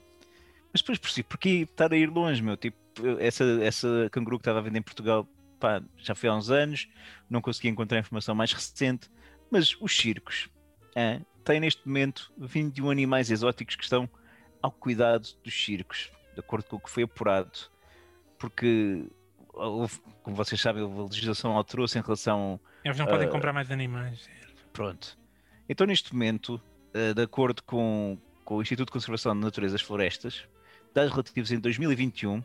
[0.72, 2.56] Mas depois por si, porque estar a ir longe, meu?
[2.56, 2.76] Tipo,
[3.18, 5.26] essa, essa canguru que estava a vender em Portugal,
[5.58, 6.88] pá, já foi há uns anos,
[7.28, 9.10] não consegui encontrar informação mais recente,
[9.50, 10.48] mas os circos
[10.96, 14.08] ah, têm neste momento 21 animais exóticos que estão
[14.60, 17.50] ao cuidado dos circos, de acordo com o que foi apurado,
[18.38, 19.06] porque,
[19.52, 23.30] houve, como vocês sabem, a legislação alterou-se em relação Eles não podem Ah.
[23.30, 24.28] comprar mais animais.
[24.72, 25.18] Pronto.
[25.68, 26.60] Então, neste momento,
[26.94, 30.44] eh, de acordo com, com o Instituto de Conservação da Natureza das Florestas,
[30.94, 32.42] dados relativos em 2021,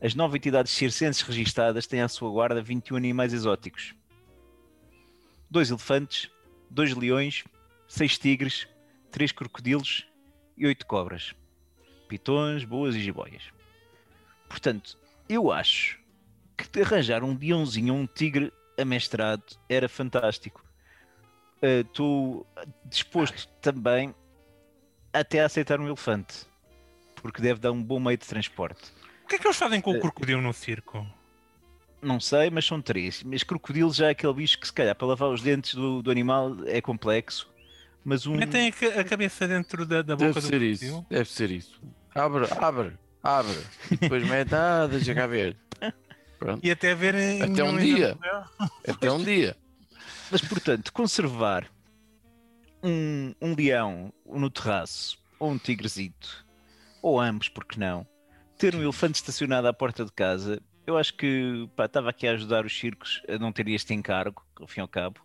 [0.00, 3.94] as nove entidades circenses registadas têm à sua guarda 21 animais exóticos.
[5.50, 6.30] Dois elefantes,
[6.70, 7.44] dois leões,
[7.88, 8.66] seis tigres,
[9.10, 10.06] três crocodilos
[10.56, 11.34] e oito cobras.
[12.08, 13.42] Pitões, boas e jiboias.
[14.48, 14.96] Portanto,
[15.28, 15.98] eu acho
[16.56, 20.64] que arranjar um leãozinho ou um tigre amestrado era fantástico.
[21.60, 22.46] Eh, Estou
[22.84, 24.14] disposto também
[25.12, 26.46] até a aceitar um elefante,
[27.16, 28.92] porque deve dar um bom meio de transporte.
[29.24, 31.04] O que é que eles fazem com o Eh, crocodilo no circo?
[32.00, 33.22] Não sei, mas são três.
[33.24, 36.10] Mas crocodilo já é aquele bicho que se calhar para lavar os dentes do, do
[36.10, 37.50] animal é complexo.
[38.08, 38.36] Mas um.
[38.36, 40.72] Metem a, ca- a cabeça dentro da, da boca Deve do ser crocodilo.
[40.98, 41.06] isso.
[41.10, 41.80] Deve ser isso.
[42.14, 42.92] Abre, abre,
[43.22, 43.58] abre.
[43.90, 45.56] E depois mete, ah, deixa cá ver.
[46.38, 46.64] Pronto.
[46.64, 48.16] E até ver em- Até um dia.
[48.86, 49.56] Até um dia.
[50.30, 51.66] Mas portanto, conservar
[52.82, 56.46] um, um leão no terraço, ou um tigrezito,
[57.02, 58.06] ou ambos, porque não?
[58.58, 62.32] Ter um elefante estacionado à porta de casa, eu acho que pá, estava aqui a
[62.32, 65.20] ajudar os circos a não ter este encargo, ao fim e ao cabo,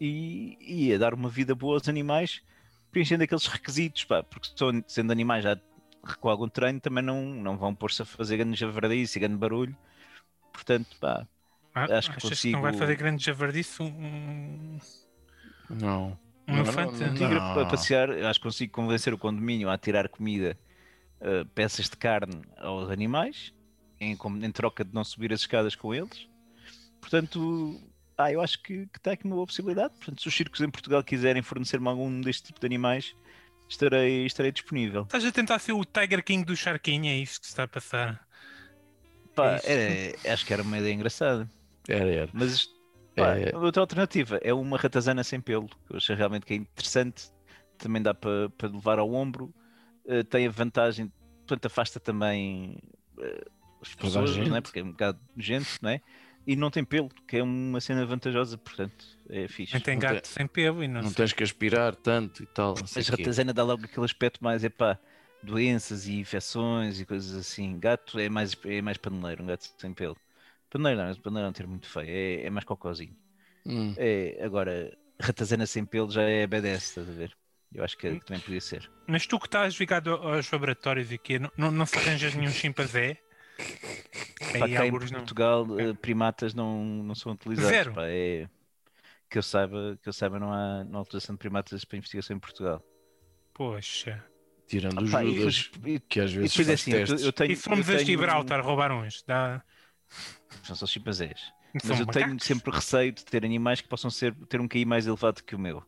[0.00, 2.42] e, e a dar uma vida boa aos animais,
[2.90, 5.58] preenchendo aqueles requisitos, pá, porque são- sendo animais já
[6.20, 9.76] com algum treino, também não, não vão pôr-se a fazer grande javardice e grande barulho.
[10.52, 11.26] Portanto, pá,
[11.76, 14.78] Ah, Acho que achas que não vai consigo- fazer grande javardice um,
[15.68, 16.16] Não.
[16.46, 17.00] um Não, elefante?
[17.00, 17.60] não, Um tigre Não.
[17.60, 20.56] a passear, acho que consigo convencer o condomínio a tirar comida,
[21.20, 23.52] eh, peças de carne aos animais,
[24.00, 26.28] em, em troca de não subir as escadas com eles.
[27.00, 27.80] Portanto,
[28.16, 29.94] ah, eu acho que, que está aqui uma boa possibilidade.
[29.96, 33.14] Portanto, se os circos em Portugal quiserem fornecer-me algum deste tipo de animais,
[33.68, 35.02] estarei, estarei disponível.
[35.02, 37.68] Estás a tentar ser o Tiger King do Sharkinho, é isso que se está a
[37.68, 38.26] passar.
[39.34, 39.66] Pá, isso.
[39.68, 41.50] era- acho que era uma ideia engraçada.
[41.88, 42.30] Era, era.
[42.32, 42.68] Mas
[43.16, 43.56] pá, É.
[43.56, 47.30] outra alternativa é uma ratazana sem pelo, que eu achei realmente que é interessante.
[47.78, 49.52] Também dá para para levar ao ombro.
[50.06, 51.10] eh, tem a vantagem,
[51.46, 52.78] portanto, afasta também
[53.18, 53.44] eh,
[53.82, 54.44] as pessoas, não é?
[54.46, 54.62] gente.
[54.62, 56.00] porque é um bocado nojento, não é?
[56.46, 59.72] E não tem pelo, que é uma cena vantajosa, portanto, é fixe.
[59.74, 61.16] Nem tem Não gato tem- sem pelo e não, Não sei.
[61.16, 62.74] tens que aspirar tanto e tal.
[62.74, 63.16] Não Mas quê.
[63.16, 64.98] ratazana dá logo aquele aspecto mais, é pá,
[65.42, 67.78] doenças e infecções e coisas assim.
[67.78, 70.16] Gato é mais, é mais paneleiro, um gato sem pelo.
[70.70, 73.16] Paneleiro não, mas paneleiro é um termo muito feio, é, é mais cocôzinho.
[73.66, 73.94] Hum.
[73.96, 77.34] É, agora, ratazana sem pelo já é BDS, estás a ver?
[77.72, 78.90] Eu acho que que também podia ser.
[79.06, 82.52] Mas tu que estás ligado aos laboratórios e que não, não, não se arranjas nenhum
[82.52, 83.18] chimpanzé.
[83.56, 85.20] Pá, cá em algures não.
[85.20, 87.70] Portugal, eh, primatas não, não são utilizados.
[87.70, 87.92] Zero.
[87.94, 88.48] pá, é,
[89.30, 92.36] que eu saiba, que eu saiba não, há, não há utilização de primatas para investigação
[92.36, 92.82] em Portugal.
[93.52, 94.24] Poxa.
[94.66, 97.22] Tirando os Ah, pá, e Judas, e- que às vezes é faz assim, eu, testes.
[97.22, 97.50] eu tenho.
[97.52, 99.22] E eu a tenho- Gibraltar roubar uns?
[99.22, 99.62] Dá...
[100.62, 101.52] São só chimpanzés.
[101.84, 105.06] Mas eu tenho sempre receio de ter animais que possam ser, ter um QI mais
[105.06, 105.82] elevado que o meu.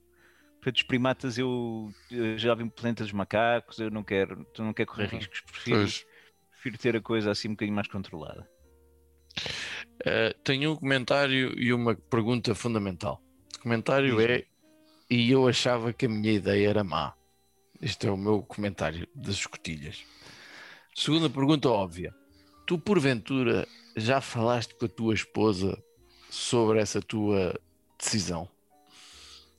[0.55, 4.75] Portanto, os primatas eu, eu já vi planeta dos macacos, eu não quero, eu não
[4.75, 5.19] quero correr Uhum.
[5.19, 6.05] riscos, prefiro, Pois.
[6.57, 8.49] Prefiro ter a coisa assim um bocadinho mais controlada.
[10.03, 13.23] Uh, tenho um comentário e uma pergunta fundamental.
[13.59, 14.45] O comentário é:
[15.11, 17.15] e eu achava que a minha ideia era má.
[17.81, 20.05] Este é o meu comentário das escotilhas.
[20.95, 22.15] Segunda pergunta óbvia:
[22.67, 23.67] tu porventura
[23.97, 25.83] já falaste com a tua esposa
[26.31, 27.59] sobre essa tua
[27.99, 28.49] decisão?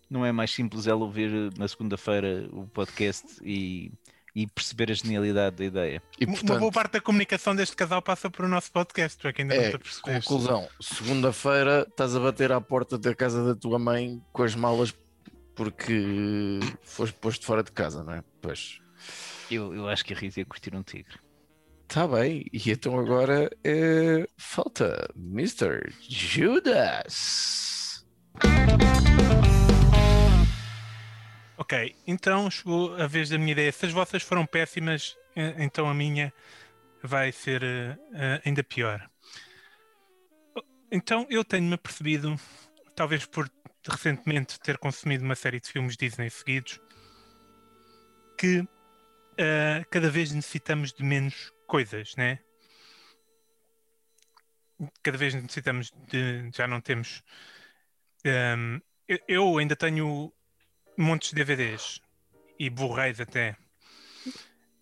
[0.10, 3.92] Não é mais simples ela ouvir na segunda-feira o podcast e,
[4.38, 6.04] e perceber a genialidade da ideia.
[6.20, 9.28] E Uma boa portanto, parte da comunicação deste casal passa por o nosso podcast, tu
[9.28, 10.28] é que ainda não é, te apercebeste.
[10.28, 14.94] conclusão: segunda-feira estás a bater à porta da casa da tua mãe com as malas
[15.56, 18.24] porque foste posto fora de casa, não é?
[18.40, 18.80] Pois.
[19.50, 21.18] Eu, eu acho que a Rita ia curtir um tigre.
[21.88, 24.28] Tá bem, e então agora é...
[24.38, 25.92] falta Mr.
[26.08, 28.06] Judas.
[31.58, 33.72] Ok, então chegou a vez da minha ideia.
[33.72, 35.18] Se as vossas foram péssimas,
[35.58, 36.32] então a minha
[37.02, 39.10] vai ser eh, ainda pior.
[40.92, 42.36] Então eu tenho-me apercebido,
[42.96, 43.50] talvez por
[43.90, 46.80] recentemente ter consumido uma série de filmes Disney seguidos,
[48.38, 48.64] que
[49.38, 52.40] eh, cada vez necessitamos de menos coisas, né?
[55.02, 56.52] Cada vez necessitamos de.
[56.56, 57.24] Já não temos.
[58.24, 60.32] ehm, eu- eu ainda tenho
[60.98, 62.02] montes de DVDs
[62.60, 63.56] e Blu-rays até.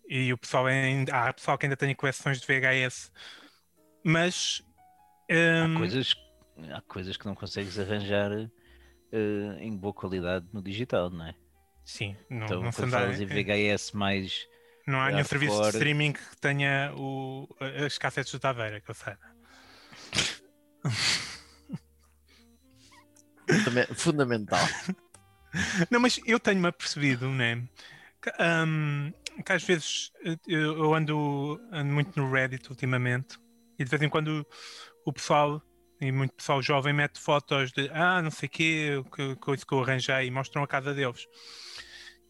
[0.08, 3.10] E o pessoal ainda, há pessoal que ainda tem coleções de VHS,
[4.04, 4.62] mas
[5.28, 6.14] Há, hum, coisas,
[6.72, 11.34] há coisas que não consegues arranjar eh, em boa qualidade no digital, não é?
[11.84, 14.46] sim, não, Então, não, quando falas em VHS mais.
[14.86, 17.48] não há nenhum serviço de streaming que tenha o,
[17.84, 19.20] as cassetes do Taveira, que eu saiba.
[23.48, 24.58] Fundame- Fundamental.
[25.90, 27.62] Não, mas eu tenho-me apercebido, né?
[28.20, 29.12] Que, hum,
[29.44, 30.12] que às vezes
[30.46, 33.38] eu, ando, ando muito no Reddit ultimamente
[33.78, 34.46] e de vez em quando
[35.04, 35.62] o pessoal,
[36.00, 39.82] e muito pessoal jovem, mete fotos de ah, não sei quê, que coisa que eu
[39.82, 41.26] arranjei e mostram a casa deles.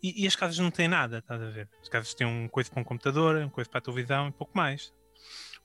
[0.03, 1.69] E, e as casas não têm nada, estás a ver?
[1.81, 4.57] As casas têm um coisa para um computador, um coisa para a televisão e pouco
[4.57, 4.93] mais.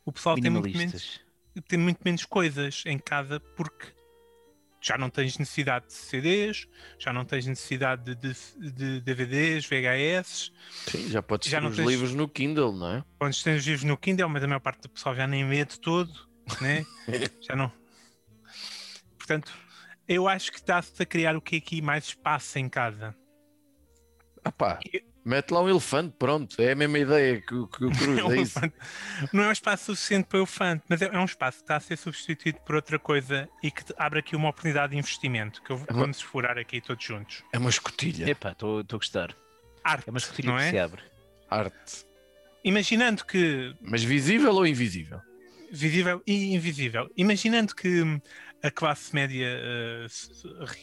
[0.05, 1.21] O pessoal tem muito, menos,
[1.67, 3.93] tem muito menos coisas em casa porque
[4.81, 6.67] já não tens necessidade de CDs,
[6.97, 10.51] já não tens necessidade de, de- de DVDs, VHS,
[10.87, 13.03] Sim, já podes Já ter os tens- livros no Kindle, não é?
[13.21, 15.79] onde tens vivos no Kindle, mas a maior parte do pessoal já nem lê de
[15.79, 16.11] todo.
[16.59, 16.83] né?
[17.41, 17.71] Já não.
[19.17, 19.53] Portanto,
[20.07, 23.15] eu acho que está-se a criar o que é aqui mais espaço em casa.
[24.43, 24.79] Ah pá,
[25.23, 26.59] mete lá um elefante, pronto.
[26.61, 28.59] É a mesma ideia que, o- que o Cruz, É um é isso.
[29.33, 31.75] Não é um espaço suficiente para o elefante, mas é, é um espaço que está
[31.75, 35.71] a ser substituído por outra coisa e que abre aqui uma oportunidade de investimento que
[35.71, 37.43] eu, É uma- vamos explorar aqui todos juntos.
[37.53, 38.29] É uma escotilha.
[38.29, 39.35] Epá, estou a gostar.
[39.83, 40.69] Arte, É uma escotilha não que é?
[40.71, 41.01] se abre.
[41.49, 42.05] Arte.
[42.63, 45.19] Imaginando que Mas visível ou invisível?
[45.71, 47.09] visível e invisível.
[47.17, 48.19] Imaginando que hum,
[48.61, 49.47] a classe média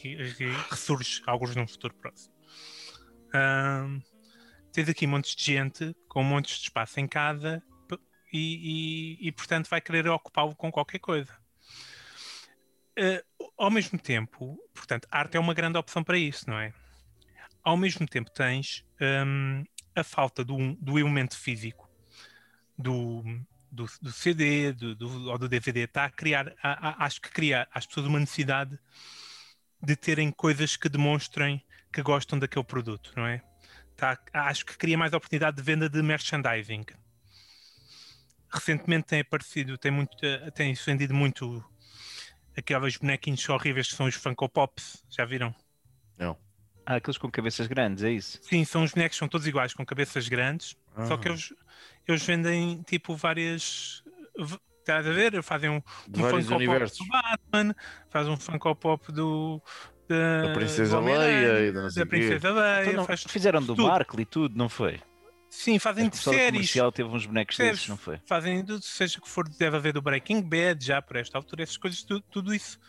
[0.01, 2.33] re- re- ressurge, alguns num futuro próximo.
[3.33, 3.99] Ahm,
[4.71, 7.61] tens aqui montes de gente com montes de espaço em casa
[8.31, 11.35] e, e- e, portanto vai querer ocupá-lo com qualquer coisa.
[12.97, 13.23] Eh,
[13.57, 16.73] ao mesmo tempo, portanto, arte é uma grande opção para isso, não é?
[17.63, 18.85] Ao mesmo tempo tens
[19.25, 19.63] hum,
[19.95, 21.89] a falta do, do elemento físico
[22.77, 23.23] do,
[23.71, 27.29] do, do CD do, do- ou do DVD está a criar, a- a- acho que
[27.31, 28.77] cria às pessoas uma necessidade
[29.81, 33.41] de terem coisas que demonstrem que gostam daquele produto, não é?
[33.99, 36.85] Tá, acho que cria mais oportunidade de venda de merchandising.
[38.51, 41.63] Recentemente tem aparecido, tem, muito, eh, tem vendido muito
[42.57, 45.53] aquelas bonequinhos horríveis que são os Funko Pops, já viram?
[46.85, 48.39] Ah, aqueles com cabeças grandes, é isso?
[48.41, 50.75] Sim, são os bonecos, são todos iguais, com cabeças grandes,
[51.07, 51.31] só que Ah.
[51.31, 51.53] eles,
[52.07, 54.03] eles vendem tipo várias.
[54.79, 55.43] Estás a ver?
[55.43, 56.97] Fazem um, um Funko universos.
[56.97, 57.75] Pop do Batman,
[58.09, 59.61] faz um Funko Pop do.
[60.09, 62.05] Da, Da Princesa Leia e da da.
[62.05, 62.89] Princesa Leia.
[62.91, 63.87] Então faz fizeram do tudo.
[63.87, 64.99] Barkley e tudo, não foi?
[65.51, 66.51] Sim, fazem de séries.
[66.51, 67.77] comercial teve uns bonecos Percebes?
[67.79, 68.19] desses, não foi?
[68.25, 71.77] Fazem tudo, seja que for, deve haver do Breaking Bad já por esta altura, essas
[71.77, 72.79] coisas, tudo, tudo isso.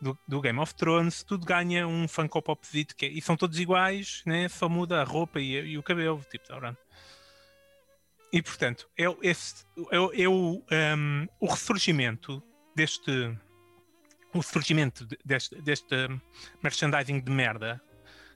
[0.00, 3.58] Do, do Game of Thrones, tudo ganha um Funko Popzito que é- e são todos
[3.58, 4.48] iguais, né?
[4.48, 6.76] só muda a roupa e, e o cabelo, tipo, tá?
[8.32, 10.62] E portanto, é, o- esse, é, o- é o,
[10.96, 12.42] um, o ressurgimento
[12.76, 13.34] deste
[14.34, 16.20] o surgimento de- deste, deste um,
[16.62, 17.80] merchandising de merda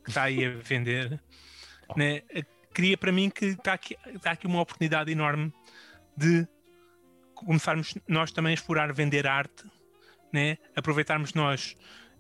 [0.05, 1.21] que está aí a vender
[1.97, 5.53] né, eh, cria para mim que está aqui, está aqui uma oportunidade enorme
[6.17, 6.47] de
[7.35, 9.65] começarmos nós também a explorar vender arte,
[10.33, 10.59] né?
[10.75, 11.77] aproveitarmos nós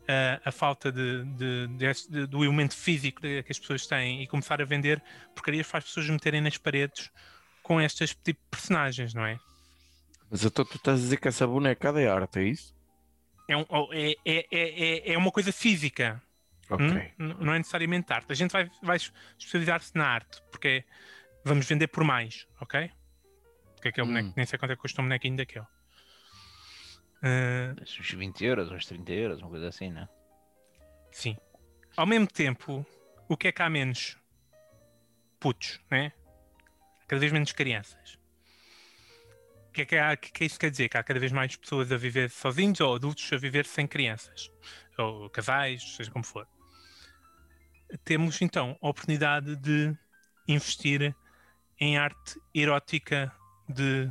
[0.08, 1.66] ah, a falta de, de-
[2.08, 5.02] de- do elemento físico que as pessoas têm e começar a vender
[5.34, 7.10] porcarias para as pessoas meterem nas paredes
[7.62, 9.38] com estas tipo de personagens, não é?
[10.30, 12.74] Mas então tu estás a dizer que essa bonecada é arte, é isso?
[13.48, 16.22] É, um- é, é, é, é- é uma coisa física,
[16.68, 16.84] Ok.
[16.86, 16.94] hum?
[17.18, 18.30] N- não é necessariamente arte.
[18.30, 20.84] A gente vai, vai especializar-se na arte, porque
[21.44, 22.90] vamos vender por mais, ok?
[23.74, 24.10] Porque aquele Hum.
[24.10, 25.66] boneco, nem sei quanto é que custa um bonequinho daquele.
[27.22, 30.08] Ah, Uns 20 euros, uns 30 euros, uma coisa assim, não é?
[31.10, 31.36] sim.
[31.96, 32.86] Ao mesmo tempo,
[33.28, 34.16] o que é que há menos?
[35.40, 36.12] Putos, né?
[37.08, 38.17] Cada vez menos crianças.
[39.78, 40.88] O que é que, é que isso quer dizer?
[40.88, 44.50] Que há cada vez mais pessoas a viver sozinhos ou adultos a viver sem crianças.
[44.98, 46.48] Ou casais, seja como for.
[48.04, 49.96] Temos então a oportunidade de
[50.48, 51.14] investir
[51.78, 53.32] em arte erótica
[53.68, 54.10] de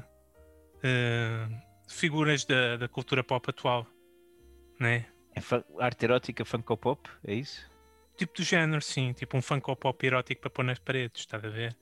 [0.81, 1.49] eh,
[1.89, 3.85] figuras da, da cultura pop atual,
[4.79, 5.05] né?
[5.35, 7.69] É arte erótica Funko Pop, é isso?
[8.15, 11.49] Tipo do género, sim, tipo um Funko Pop erótico para pôr nas paredes, estás a
[11.49, 11.75] ver?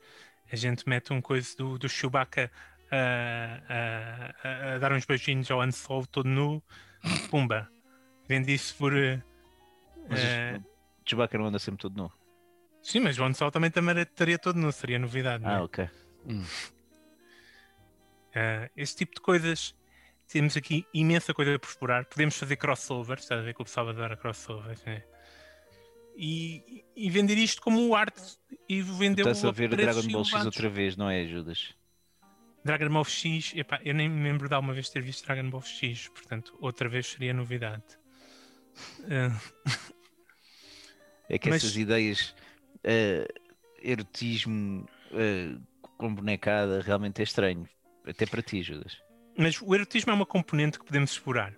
[0.51, 2.51] A gente mete um coisa do, do Chewbacca
[2.91, 6.61] a, a- a- dar uns beijinhos ao Han Solo todo nu,
[7.29, 7.69] pumba.
[8.27, 8.95] Vende isso por.
[8.95, 9.21] eh,
[10.09, 12.11] Mas eh, o Chewbacca não anda sempre todo nu.
[12.81, 15.55] sim, mas o Han Solo também também estaria todo nu, seria novidade, não é?
[15.55, 15.89] Ah, ok.
[18.35, 19.73] Uh, esse tipo de coisas
[20.27, 22.05] temos aqui imensa coisa por explorar.
[22.05, 25.03] Podemos fazer crossovers, estás a ver que o pessoal adora crossovers, né?
[26.17, 28.21] E, e vender isto como arte
[28.67, 31.73] e vender Estás a ver Dragon Ball X outra vez, não é, Judas?
[32.65, 35.61] Dragon Ball X, epá, eu nem me lembro de alguma vez ter visto Dragon Ball
[35.61, 37.83] X, portanto, outra vez seria novidade.
[39.01, 39.85] Uh,
[41.29, 42.35] É que Mas- essas ideias,
[42.83, 43.27] eh,
[43.81, 45.55] erotismo eh,
[45.97, 47.67] com bonecada, realmente é estranho.
[48.05, 48.97] Até para ti, Judas.
[49.37, 51.53] mas o erotismo é uma componente que podemos explorar.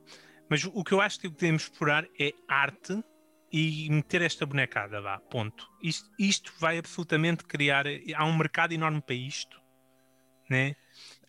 [0.49, 3.03] Mas o que eu acho que podemos explorar é arte
[3.51, 5.67] e meter esta bonecada lá, ponto.
[5.83, 7.85] Isto, isto vai absolutamente criar.
[8.15, 9.61] Há um mercado enorme para isto,
[10.49, 10.75] né?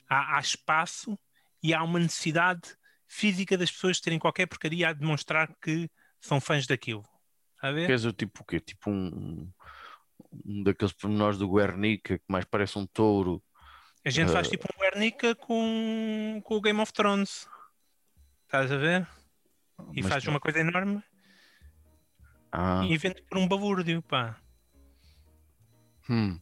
[0.08, 1.18] Há, há espaço
[1.62, 5.90] e há uma necessidade física das pessoas terem qualquer porcaria a demonstrar que
[6.20, 7.04] são fãs daquilo.
[7.60, 7.86] A ver?
[7.86, 8.60] Queres o tipo o quê?
[8.60, 9.50] Tipo um,
[10.44, 13.42] um daqueles pormenores do Guernica que mais parece um touro.
[14.04, 17.48] A gente faz Eh, tipo um Guernica com, com o Game of Thrones.
[18.44, 19.06] Estás a ver?
[19.92, 21.02] E Mas faz não- uma coisa enorme
[22.52, 24.36] Ah, e vende por um balúrdio, pá.
[26.08, 26.38] hum.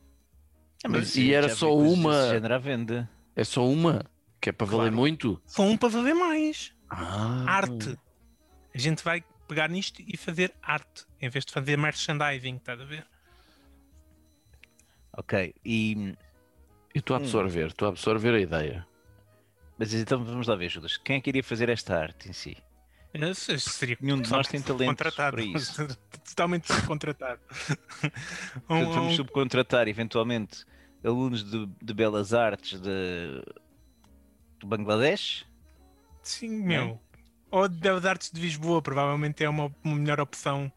[0.85, 3.11] Ah, Mas mas e era só uma- género à venda.
[3.37, 4.05] É só uma?
[4.41, 4.97] Que é para valer Claro.
[4.97, 5.43] muito?
[5.47, 6.73] São um para valer mais.
[6.89, 7.99] Ah, Arte.
[8.75, 12.85] A gente vai pegar nisto e fazer arte, em vez de fazer merchandising, estás a
[12.85, 13.07] ver?
[15.13, 16.15] Ok, e.
[16.95, 18.87] Eu estou a absorver, estou a absorver a ideia.
[19.79, 20.97] Mas então vamos lá ver, Judas.
[20.97, 22.57] Quem é que iria fazer esta arte em si?
[23.59, 25.87] Seria Nenhum de nós tem talento para isso.
[26.29, 27.41] Totalmente contratado.
[28.67, 30.65] Portanto, vamos subcontratar eventualmente
[31.07, 33.43] alunos de, de belas artes de,
[34.59, 35.47] do Bangladesh.
[36.23, 37.01] sim, meu.
[37.51, 40.71] Ou de Belas Artes de Lisboa, provavelmente é uma, uma melhor opção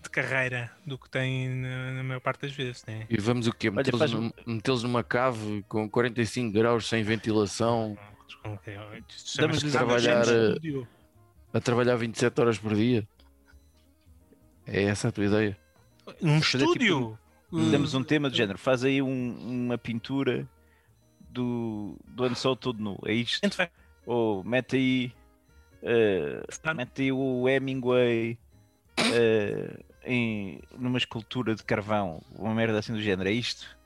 [0.00, 3.04] de carreira do que tem na, na maior parte das vezes, né?
[3.10, 3.68] E vamos o quê?
[3.68, 7.98] Metê-los faz- num- metê-los numa cave com 45 graus sem ventilação,
[8.44, 8.60] Damos
[9.24, 10.88] chama-se de trabalhar, eh, Studio.
[11.52, 13.06] a trabalhar 27 horas por dia.
[14.66, 15.58] É essa a tua ideia?
[16.22, 17.18] Num fazer estúdio.
[17.56, 18.58] Hum, Damos um tema do género.
[18.58, 20.48] Faz aí um- uma pintura
[21.30, 22.98] do, do ano sol todo nu.
[23.04, 23.40] É isto.
[24.06, 25.12] Ou mete aí.
[25.82, 28.38] eh, estar- mete aí o Hemingway
[29.12, 32.22] eh, em, numa escultura de carvão.
[32.36, 33.28] Uma merda assim do género.
[33.28, 33.76] É isto.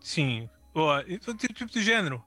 [0.00, 0.48] Sim.
[0.72, 1.04] Boa.
[1.08, 2.22] Então, Tipo tipo do género.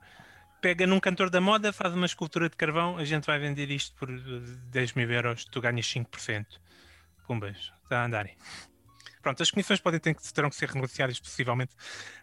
[0.59, 3.95] Pega num cantor da moda, faz uma escultura de carvão, a gente vai vender isto
[3.95, 4.17] por eh,
[4.71, 6.45] 10 mil euros, tu ganhas 5%.
[7.27, 8.35] Pumbas, está a andarem.
[9.27, 11.75] Pronto, as comissões podem ter, que- terão que ser renegociadas possivelmente,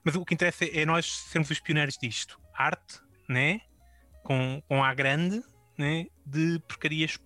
[0.03, 2.41] mas o que interessa é nós sermos os pioneiros disto.
[2.55, 2.99] Arte,
[3.29, 3.61] né?
[4.23, 5.43] Com, com A grande,
[5.77, 6.07] né?
[6.25, 7.19] De porcarias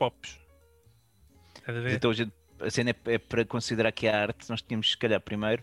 [1.64, 1.92] a ver?
[1.92, 4.50] Então a, a cena é, é para considerar que é arte.
[4.50, 5.62] Nós tínhamos, se calhar, primeiro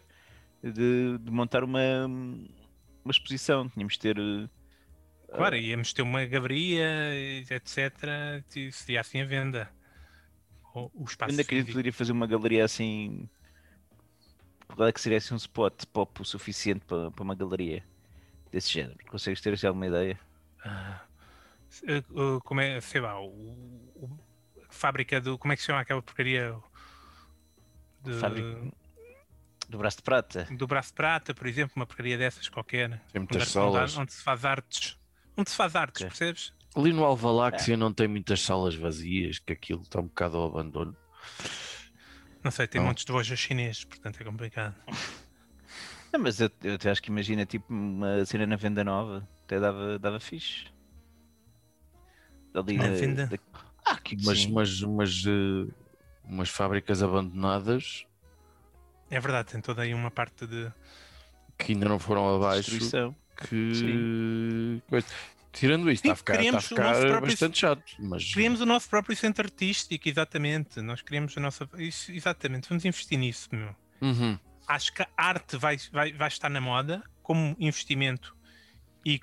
[0.63, 3.67] de, de montar uma, uma exposição.
[3.67, 4.17] Tínhamos de ter.
[4.17, 4.47] eh,
[5.35, 6.87] Claro, íamos ter uma galeria,
[7.51, 7.91] etc.
[8.71, 9.69] Seria assim a venda.
[10.73, 11.73] O, o espaço Ainda que a gente físico.
[11.73, 13.27] poderia fazer uma galeria assim.
[14.67, 17.83] Qual é que seria assim um spot pop o suficiente para, para uma galeria
[18.51, 18.97] desse género?
[19.07, 20.19] Consegues ter assim alguma ideia?
[21.87, 22.03] Eh,
[22.43, 24.19] como é, sei lá, o, o-
[24.67, 25.37] a fábrica do.
[25.37, 26.55] Como é que se chama aquela porcaria?
[28.01, 28.71] De- Fábrica-
[29.67, 30.47] Do braço de prata?
[30.51, 32.89] do braço de prata, por exemplo, uma porcaria dessas qualquer.
[33.11, 33.97] Tem muitas Onde- salas.
[33.97, 34.97] Onde se faz artes.
[35.37, 36.09] Onde se faz artes, Ok.
[36.09, 36.53] percebes?
[36.75, 37.05] Ali no É.
[37.05, 40.95] Alvaláxia não tem muitas salas vazias, que aquilo está um bocado ao abandono.
[42.45, 42.87] Não sei, tem Não.
[42.89, 44.75] montes de lojas chineses, portanto é complicado.
[46.13, 49.27] Não, mas eu, eu acho que imagina tipo uma cena na venda nova.
[49.43, 50.67] Até dava, dava fixe.
[52.53, 53.25] Ali Na da- venda?
[53.25, 53.39] da-
[53.83, 54.51] Há aqui umas, Sim.
[54.51, 55.73] umas, umas, eh,
[56.23, 58.05] umas fábricas abandonadas
[59.09, 60.71] É verdade, tem toda aí uma parte de.
[61.57, 62.69] que ainda não foram abaixo.
[62.69, 63.15] destruição.
[63.49, 64.81] Que...
[64.87, 65.07] coisa.
[65.55, 67.83] Tirando isso, Sim, está a ficar, está a ficar próprio- bastante chato.
[67.97, 70.81] Mas Criamos o nosso próprio centro artístico, exatamente.
[70.81, 71.69] Nós criamos a nossa.
[71.77, 73.75] Isso, exatamente, vamos investir nisso, meu.
[74.01, 74.39] Uhum.
[74.67, 78.35] acho que a arte vai, vai, vai estar na moda como investimento
[79.05, 79.19] e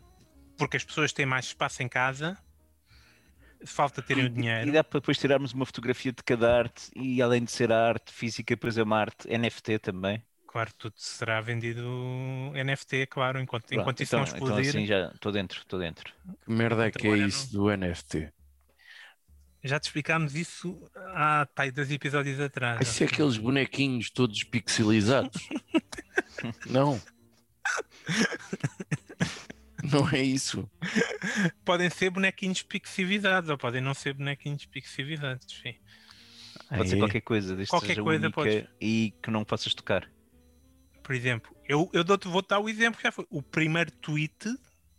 [0.59, 2.39] porque as pessoas têm mais espaço em casa,
[3.67, 4.29] falta terem o
[4.61, 4.73] E dinheiro.
[4.73, 8.13] dá para depois tirarmos uma fotografia de cada arte e além de ser a arte
[8.13, 10.25] física, depois é uma arte NFT também.
[10.53, 11.83] Claro, tudo será vendido
[12.55, 14.69] NFT, claro, enquanto, Pronto, enquanto isso então, não então explodir.
[14.69, 16.13] assim já estou dentro, estou dentro.
[16.45, 18.31] Que merda é que é isso do NFT?
[19.65, 20.79] Já te explicámos isso
[21.15, 22.87] há pai, dois episódios atrás.
[22.87, 25.49] Isso é aqueles bonequinhos todos pixelizados?
[26.69, 27.01] não.
[29.83, 30.71] Não é isso.
[31.65, 35.47] Podem ser bonequinhos pixivizados ou podem não ser bonequinhos pixivizados.
[35.63, 35.75] Sim.
[36.69, 38.65] Pode ser qualquer coisa, desde que Qualquer seja coisa única podes.
[38.81, 40.09] e que não possas tocar.
[41.03, 43.27] Por exemplo, eu, eu dou-te, vou dar o exemplo que já foi.
[43.31, 44.49] O primeiro tweet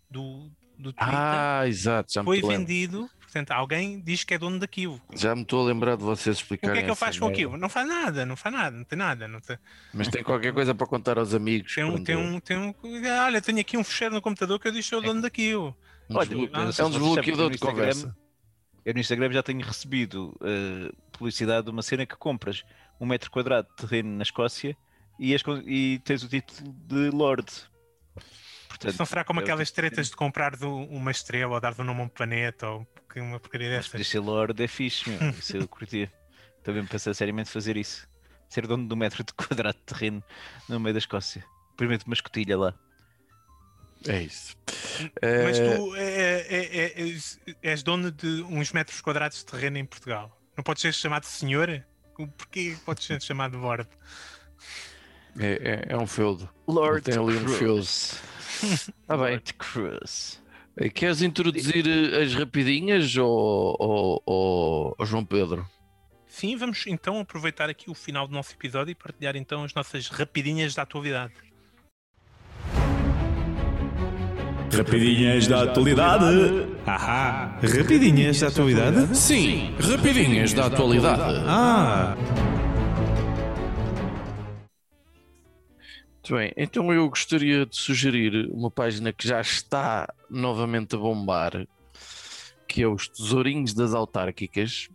[0.09, 3.09] do, do Twitter Ah, exato, já foi vendido.
[3.33, 5.01] Portanto, alguém diz que é dono daquilo.
[5.15, 6.75] Já me estou a lembrar de vocês O explicarem.
[6.75, 7.57] que é que ele essa faz com aquilo?
[7.57, 9.27] Não faz nada, não faz nada, não tem nada.
[9.27, 9.57] Não tem,
[9.91, 11.73] Mas tem qualquer coisa para contar aos amigos.
[11.73, 12.75] tem, um, tem, um, tem um.
[13.25, 15.75] Olha, tenho aqui um fecheiro no computador que eu disse que sou o dono daquilo.
[16.11, 18.15] um Olha, eu é um desbloqueador de conversa.
[18.85, 22.63] Eu no Instagram já tenho recebido eh, publicidade de uma cena que compras
[22.99, 24.77] um metro quadrado de terreno na Escócia
[25.19, 25.35] e,
[25.65, 27.45] e tens o título de Lord.
[28.67, 31.83] Portanto, não será como é aquelas tretas de comprar do- uma estrela ou dar o
[31.83, 35.29] nome a um planeta ou uma porcaria poder ser Lord é fixe, meu.
[35.37, 36.11] Isso eu curtia.
[36.63, 38.07] Também pensei seriamente fazer isso.
[38.49, 40.23] Ser dono de um metro de quadrado de terreno
[40.69, 41.43] no meio da Escócia.
[41.77, 42.73] Primeiro uma escotilha lá.
[44.07, 44.55] É isso.
[45.45, 49.77] Mas Eh, tu é, é- é- és, és dono de uns metros quadrados de terreno
[49.77, 50.37] em Portugal.
[50.57, 51.83] Não podes ser chamado senhor?
[52.37, 53.87] Porquê podes ser chamado Lord?
[55.39, 56.47] É, é- é um feudo.
[56.67, 58.21] Lord Tem ali um Cruz.
[58.63, 59.31] Está bem.
[59.31, 60.41] Lord Cruz.
[60.77, 65.65] Eh, Queres introduzir eh, as rapidinhas ou, ou, ou- ou João Pedro?
[66.27, 70.07] Sim, vamos então aproveitar aqui o final do nosso episódio e partilhar então as nossas
[70.07, 71.33] rapidinhas da atualidade.
[74.75, 76.67] Rapidinhas da atualidade.
[76.87, 77.59] Ahá.
[77.61, 79.15] Rapidinhas da atualidade?
[79.15, 81.43] Sim, rapidinhas da atualidade.
[81.47, 82.15] Ah.
[86.23, 91.67] Muito bem, então eu gostaria de sugerir uma página que já está novamente a bombar,
[92.65, 94.87] que é os Tesourinhos das Autárquicas,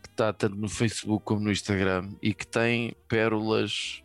[0.00, 4.04] que está tanto no Facebook como no Instagram e que tem pérolas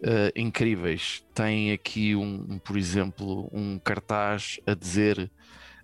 [0.00, 1.24] eh, incríveis.
[1.34, 5.28] Tem aqui um, um, por exemplo, um cartaz a dizer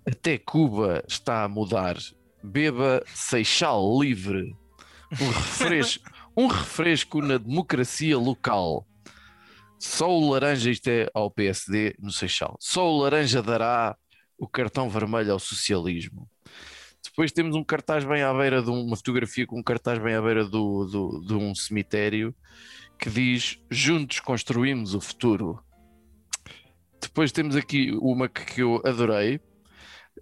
[0.09, 1.97] até Cuba está a mudar,
[2.41, 4.55] beba Seixal livre,
[5.21, 8.87] um refresco, um refresco na democracia local.
[9.85, 13.95] Só o laranja, isto é ao PSD no Seixal, só o laranja dará
[14.37, 16.29] o cartão vermelho ao socialismo.
[17.03, 20.23] Depois temos um cartaz bem à beira de uma fotografia com um cartaz bem à
[20.23, 22.35] beira do, do, de um cemitério
[22.99, 25.63] que diz Juntos construímos o futuro.
[26.99, 29.39] Depois temos aqui uma que eu adorei.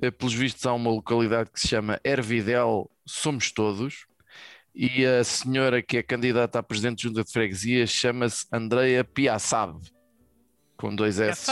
[0.02, 4.06] Eh, pelos vistos, há uma localidade que se chama Ervidel Somos Todos
[4.74, 9.78] e a senhora que é candidata a presidente de junta de freguesia chama-se Andreia Piaçab,
[10.76, 11.50] com dois S.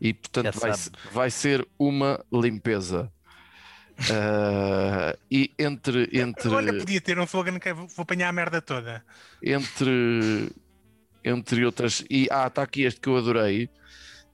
[0.00, 0.72] E portanto vai,
[1.12, 3.10] vai, ser uma limpeza.
[3.98, 6.48] Uh, e entre, entre.
[6.48, 9.02] Olha, podia ter um slogan que é vou apanhar a merda toda.
[9.42, 10.50] Entre,
[11.24, 12.04] entre outras.
[12.10, 13.70] E ah, está aqui este que eu adorei.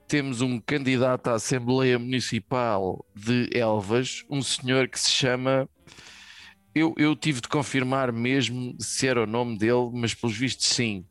[0.08, 5.68] Temos um candidato à Assembleia Municipal de Elvas, um senhor que se chama
[6.74, 11.04] eu, eu tive de confirmar mesmo se era o nome dele, mas pelos vistos sim.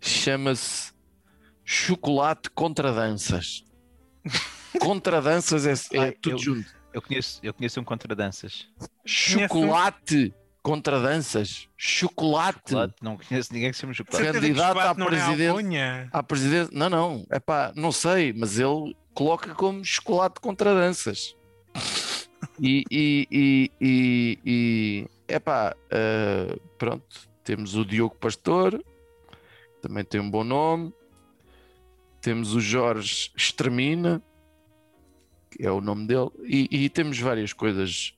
[0.00, 0.92] Chama-se
[1.64, 3.64] Chocolate Contra Danças.
[4.80, 6.76] contra Danças é, é tudo eu, junto.
[6.92, 8.68] Eu conheço, eu conheço um Contra Danças.
[9.04, 11.68] Chocolate Contra Danças.
[11.76, 12.58] Chocolate.
[12.66, 12.94] chocolate.
[13.00, 14.32] Não conheço ninguém que se chama Chocolate.
[14.32, 15.76] Candidato à presidente.
[15.76, 16.74] É à presidente.
[16.74, 17.26] Não, não.
[17.30, 21.36] É pá, não sei, mas ele coloca como Chocolate Contra Danças.
[22.60, 28.82] E, e, e, e, e epá, uh, pronto, temos o Diogo Pastor,
[29.80, 30.92] também tem um bom nome.
[32.20, 34.20] Temos o Jorge Extermina,
[35.48, 38.14] que é o nome dele, e, e temos várias coisas.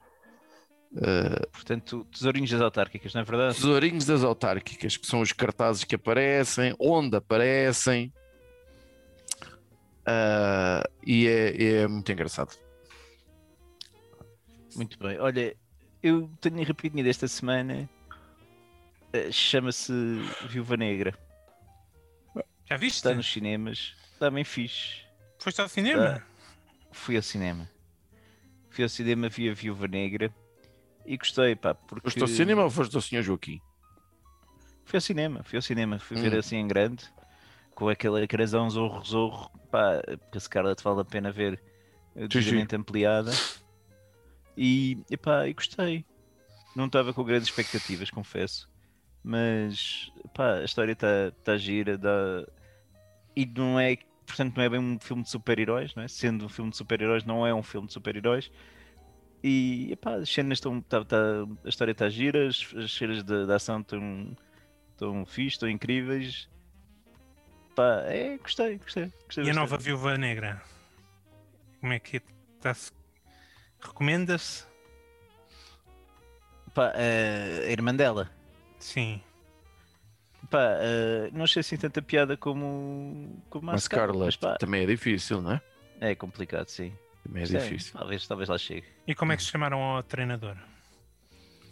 [0.92, 3.56] Uh, Portanto, tesourinhos das autárquicas, não é verdade?
[3.56, 8.10] Tesourinhos das autárquicas, que são os cartazes que aparecem, onde aparecem,
[10.08, 12.56] uh, e é, é muito engraçado.
[14.78, 15.18] Muito bem.
[15.18, 15.56] Olha,
[16.02, 17.88] eu tenho rapidinho desta semana.
[19.14, 19.92] Uh, Chama-se
[20.48, 21.14] Viúva Negra.
[22.68, 22.96] Já viste?
[22.96, 23.94] Está nos cinemas.
[24.12, 25.02] Está bem fixe.
[25.38, 26.16] Foste ao cinema?
[26.16, 26.22] Está...
[26.92, 27.70] Fui ao cinema.
[28.70, 30.32] Fui ao cinema, vi a Viúva Negra
[31.06, 31.74] e gostei, pá.
[31.74, 32.04] Porque...
[32.04, 33.22] Foste ao cinema ou foste ao Sr.
[33.22, 33.60] Joaquim?
[34.84, 35.98] Fui ao cinema, fui ao cinema.
[35.98, 36.22] Fui hum.
[36.22, 37.04] ver assim em grande,
[37.74, 39.50] com aquele crasão zorro, zorro.
[39.70, 41.60] Pá, porque a Scarlett vale a pena ver
[42.14, 43.30] devidamente ampliada.
[44.60, 46.04] E, epá, e gostei.
[46.74, 48.68] Não estava com grandes expectativas, confesso.
[49.22, 51.96] Mas epá, a história está tá gira.
[51.96, 52.44] Dá...
[53.36, 53.96] E não é,
[54.26, 56.08] portanto, não é bem um filme de super-heróis, não é?
[56.08, 58.50] Sendo um filme de super-heróis, não é um filme de super-heróis.
[59.44, 60.80] E epá, as cenas estão.
[60.80, 61.16] Tá, tá,
[61.64, 64.36] a história está gira, as, as cenas de ação estão,
[64.90, 66.48] estão fixe, estão incríveis.
[67.76, 69.12] Pá, é, gostei, gostei.
[69.24, 70.60] gostei e a nova Viúva Negra?
[71.80, 72.20] Como é que
[72.56, 72.97] está-se
[73.80, 74.64] Recomenda-se?
[76.74, 78.30] Pá, uh, a irmã dela.
[78.78, 79.20] Sim.
[80.50, 84.86] Pá, uh, não achei assim tanta piada como, como a Mas Scarlett pá, também é
[84.86, 85.62] difícil, não é?
[86.00, 86.92] É complicado, sim.
[87.24, 87.92] Também é sim, difícil.
[87.92, 88.86] Talvez, talvez lá chegue.
[89.06, 90.56] E como é que se chamaram ao treinador?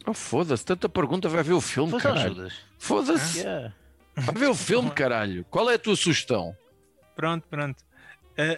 [0.07, 2.53] Oh, foda-se, tanta pergunta, vai ver o filme, Foda caralho.
[2.79, 3.39] Foda-se.
[3.41, 3.75] Yeah.
[4.15, 5.45] Vai ver o filme, caralho.
[5.51, 6.57] Qual é a tua sugestão?
[7.15, 7.85] Pronto, pronto.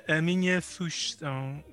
[0.08, 1.64] A, a minha sugestão.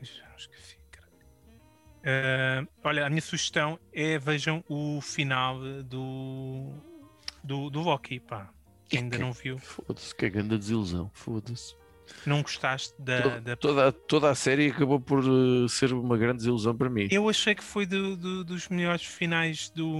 [2.06, 6.72] Uh, olha, a minha sugestão é vejam o final do
[7.44, 8.50] do, do Loki, pá.
[8.94, 9.58] Ainda que, não viu.
[9.58, 11.76] Foda-se, que é grande desilusão, foda-se.
[12.24, 13.56] Não gostaste da, toda, da...
[13.56, 17.08] Toda, toda a série acabou por uh, ser uma grande desilusão para mim.
[17.10, 20.00] Eu achei que foi do, do, dos melhores finais do,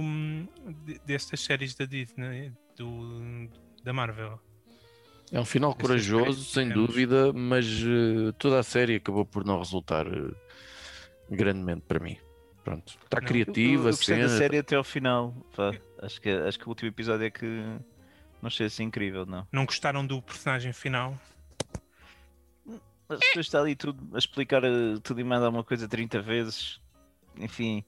[0.84, 3.48] de, destas séries da Disney, do,
[3.82, 4.40] da Marvel.
[5.32, 10.06] É um final corajoso, sem dúvida, mas uh, toda a série acabou por não resultar
[10.06, 10.36] uh,
[11.30, 12.16] grandemente para mim.
[12.64, 14.22] Pronto, está criativa, eu, eu, eu cena.
[14.24, 15.32] da série até ao final.
[15.54, 15.72] Pá.
[16.02, 17.46] Acho, que, acho que o último episódio é que
[18.42, 19.46] não achei assim incrível, não.
[19.52, 21.18] Não gostaram do personagem final?
[23.08, 26.80] As pessoas estão ali tudo a explicar eh, tudo e mais alguma coisa 30 vezes.
[27.36, 27.84] Enfim.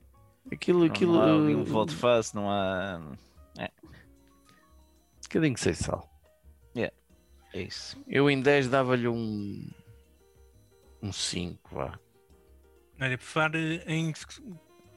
[0.50, 1.14] Aquilo, aquilo.
[1.14, 3.00] Não há um voto face, não há.
[3.58, 3.70] É.
[3.84, 6.08] Um bocadinho sem sal.
[6.74, 6.94] Yeah.
[7.52, 8.00] É isso.
[8.06, 9.68] Eu em 10 dava-lhe um
[11.02, 11.98] Um 5, vá.
[13.00, 14.12] Olha, por falar eh, em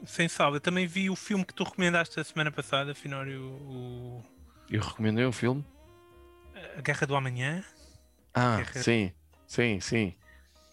[0.06, 4.24] sem salva, eu também vi o filme que tu recomendaste a semana passada, Finório, o...
[4.70, 5.64] Eu recomendei um filme.
[6.78, 7.64] A Guerra do Amanhã.
[8.34, 9.12] Ah, Guerra- sim,
[9.45, 10.16] sim, sim.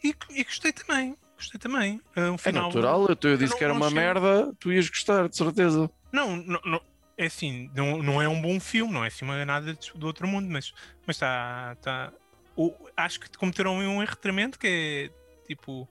[0.03, 1.17] E, e gostei também.
[1.37, 2.01] Gostei também.
[2.17, 2.65] É um É final.
[2.69, 5.91] natural, eu, eu disse que era uma merda, tu ias gostar, de certeza.
[6.11, 6.81] Não, não, não-
[7.17, 10.27] é assim, não, não é um bom filme, não é assim nada de- do outro
[10.27, 10.73] mundo, mas
[11.07, 11.77] mas está.
[11.83, 12.13] Tá,
[12.57, 15.87] o- acho que cometeram um erro tremendo que é tipo.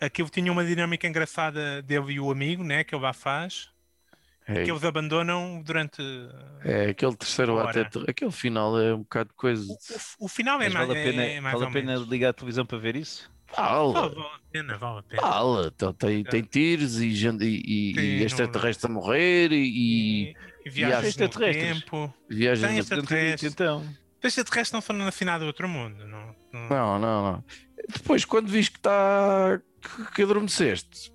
[0.00, 2.84] Aquilo tinha uma dinâmica engraçada dele e o amigo, né?
[2.84, 3.70] Que ele lá faz,
[4.46, 6.02] É, que eles abandonam durante.
[6.62, 9.64] é aquele terceiro ter- aquele final é um bocado de coisa.
[9.72, 12.08] O, o- o final é mais, vale a pena, é mais vale a pena menos.
[12.08, 13.30] ligar a televisão para ver isso?
[13.56, 15.22] Vale, Fala, vale a pena, vale a pena.
[15.22, 15.72] fala.
[15.74, 19.64] Então, tem, tem tiros e, gente- e, e- e extraterrestres a morrer e,
[20.30, 20.36] e
[20.66, 21.80] e viagens no extraterrestres.
[21.80, 22.14] tempo.
[22.28, 22.66] viagens.
[22.66, 23.48] Tem no- esta- Não tinha dito, Extraterrestre.
[23.48, 23.96] então.
[24.18, 26.04] Os extraterrestres não são na final do outro mundo.
[26.06, 27.44] Não, não- Não, não, não.
[27.88, 29.60] Depois, quando viste que está.
[29.80, 31.12] que, que adormeceste,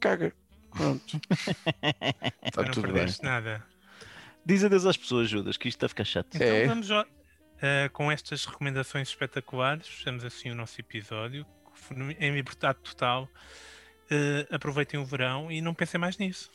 [0.00, 0.32] caga.
[0.70, 1.20] Pronto.
[2.44, 2.94] Está não tudo bem.
[2.94, 3.64] perdeste nada.
[4.44, 6.34] Diz adeus às pessoas, Judas, que isto está a ficar chato.
[6.34, 6.66] Então É.
[6.66, 7.06] vamos lá.
[7.62, 11.46] eh, com estas recomendações espetaculares, fechamos assim o nosso episódio
[12.18, 13.28] em liberdade total.
[14.10, 16.50] Eh, aproveitem o verão e não pensem mais nisso.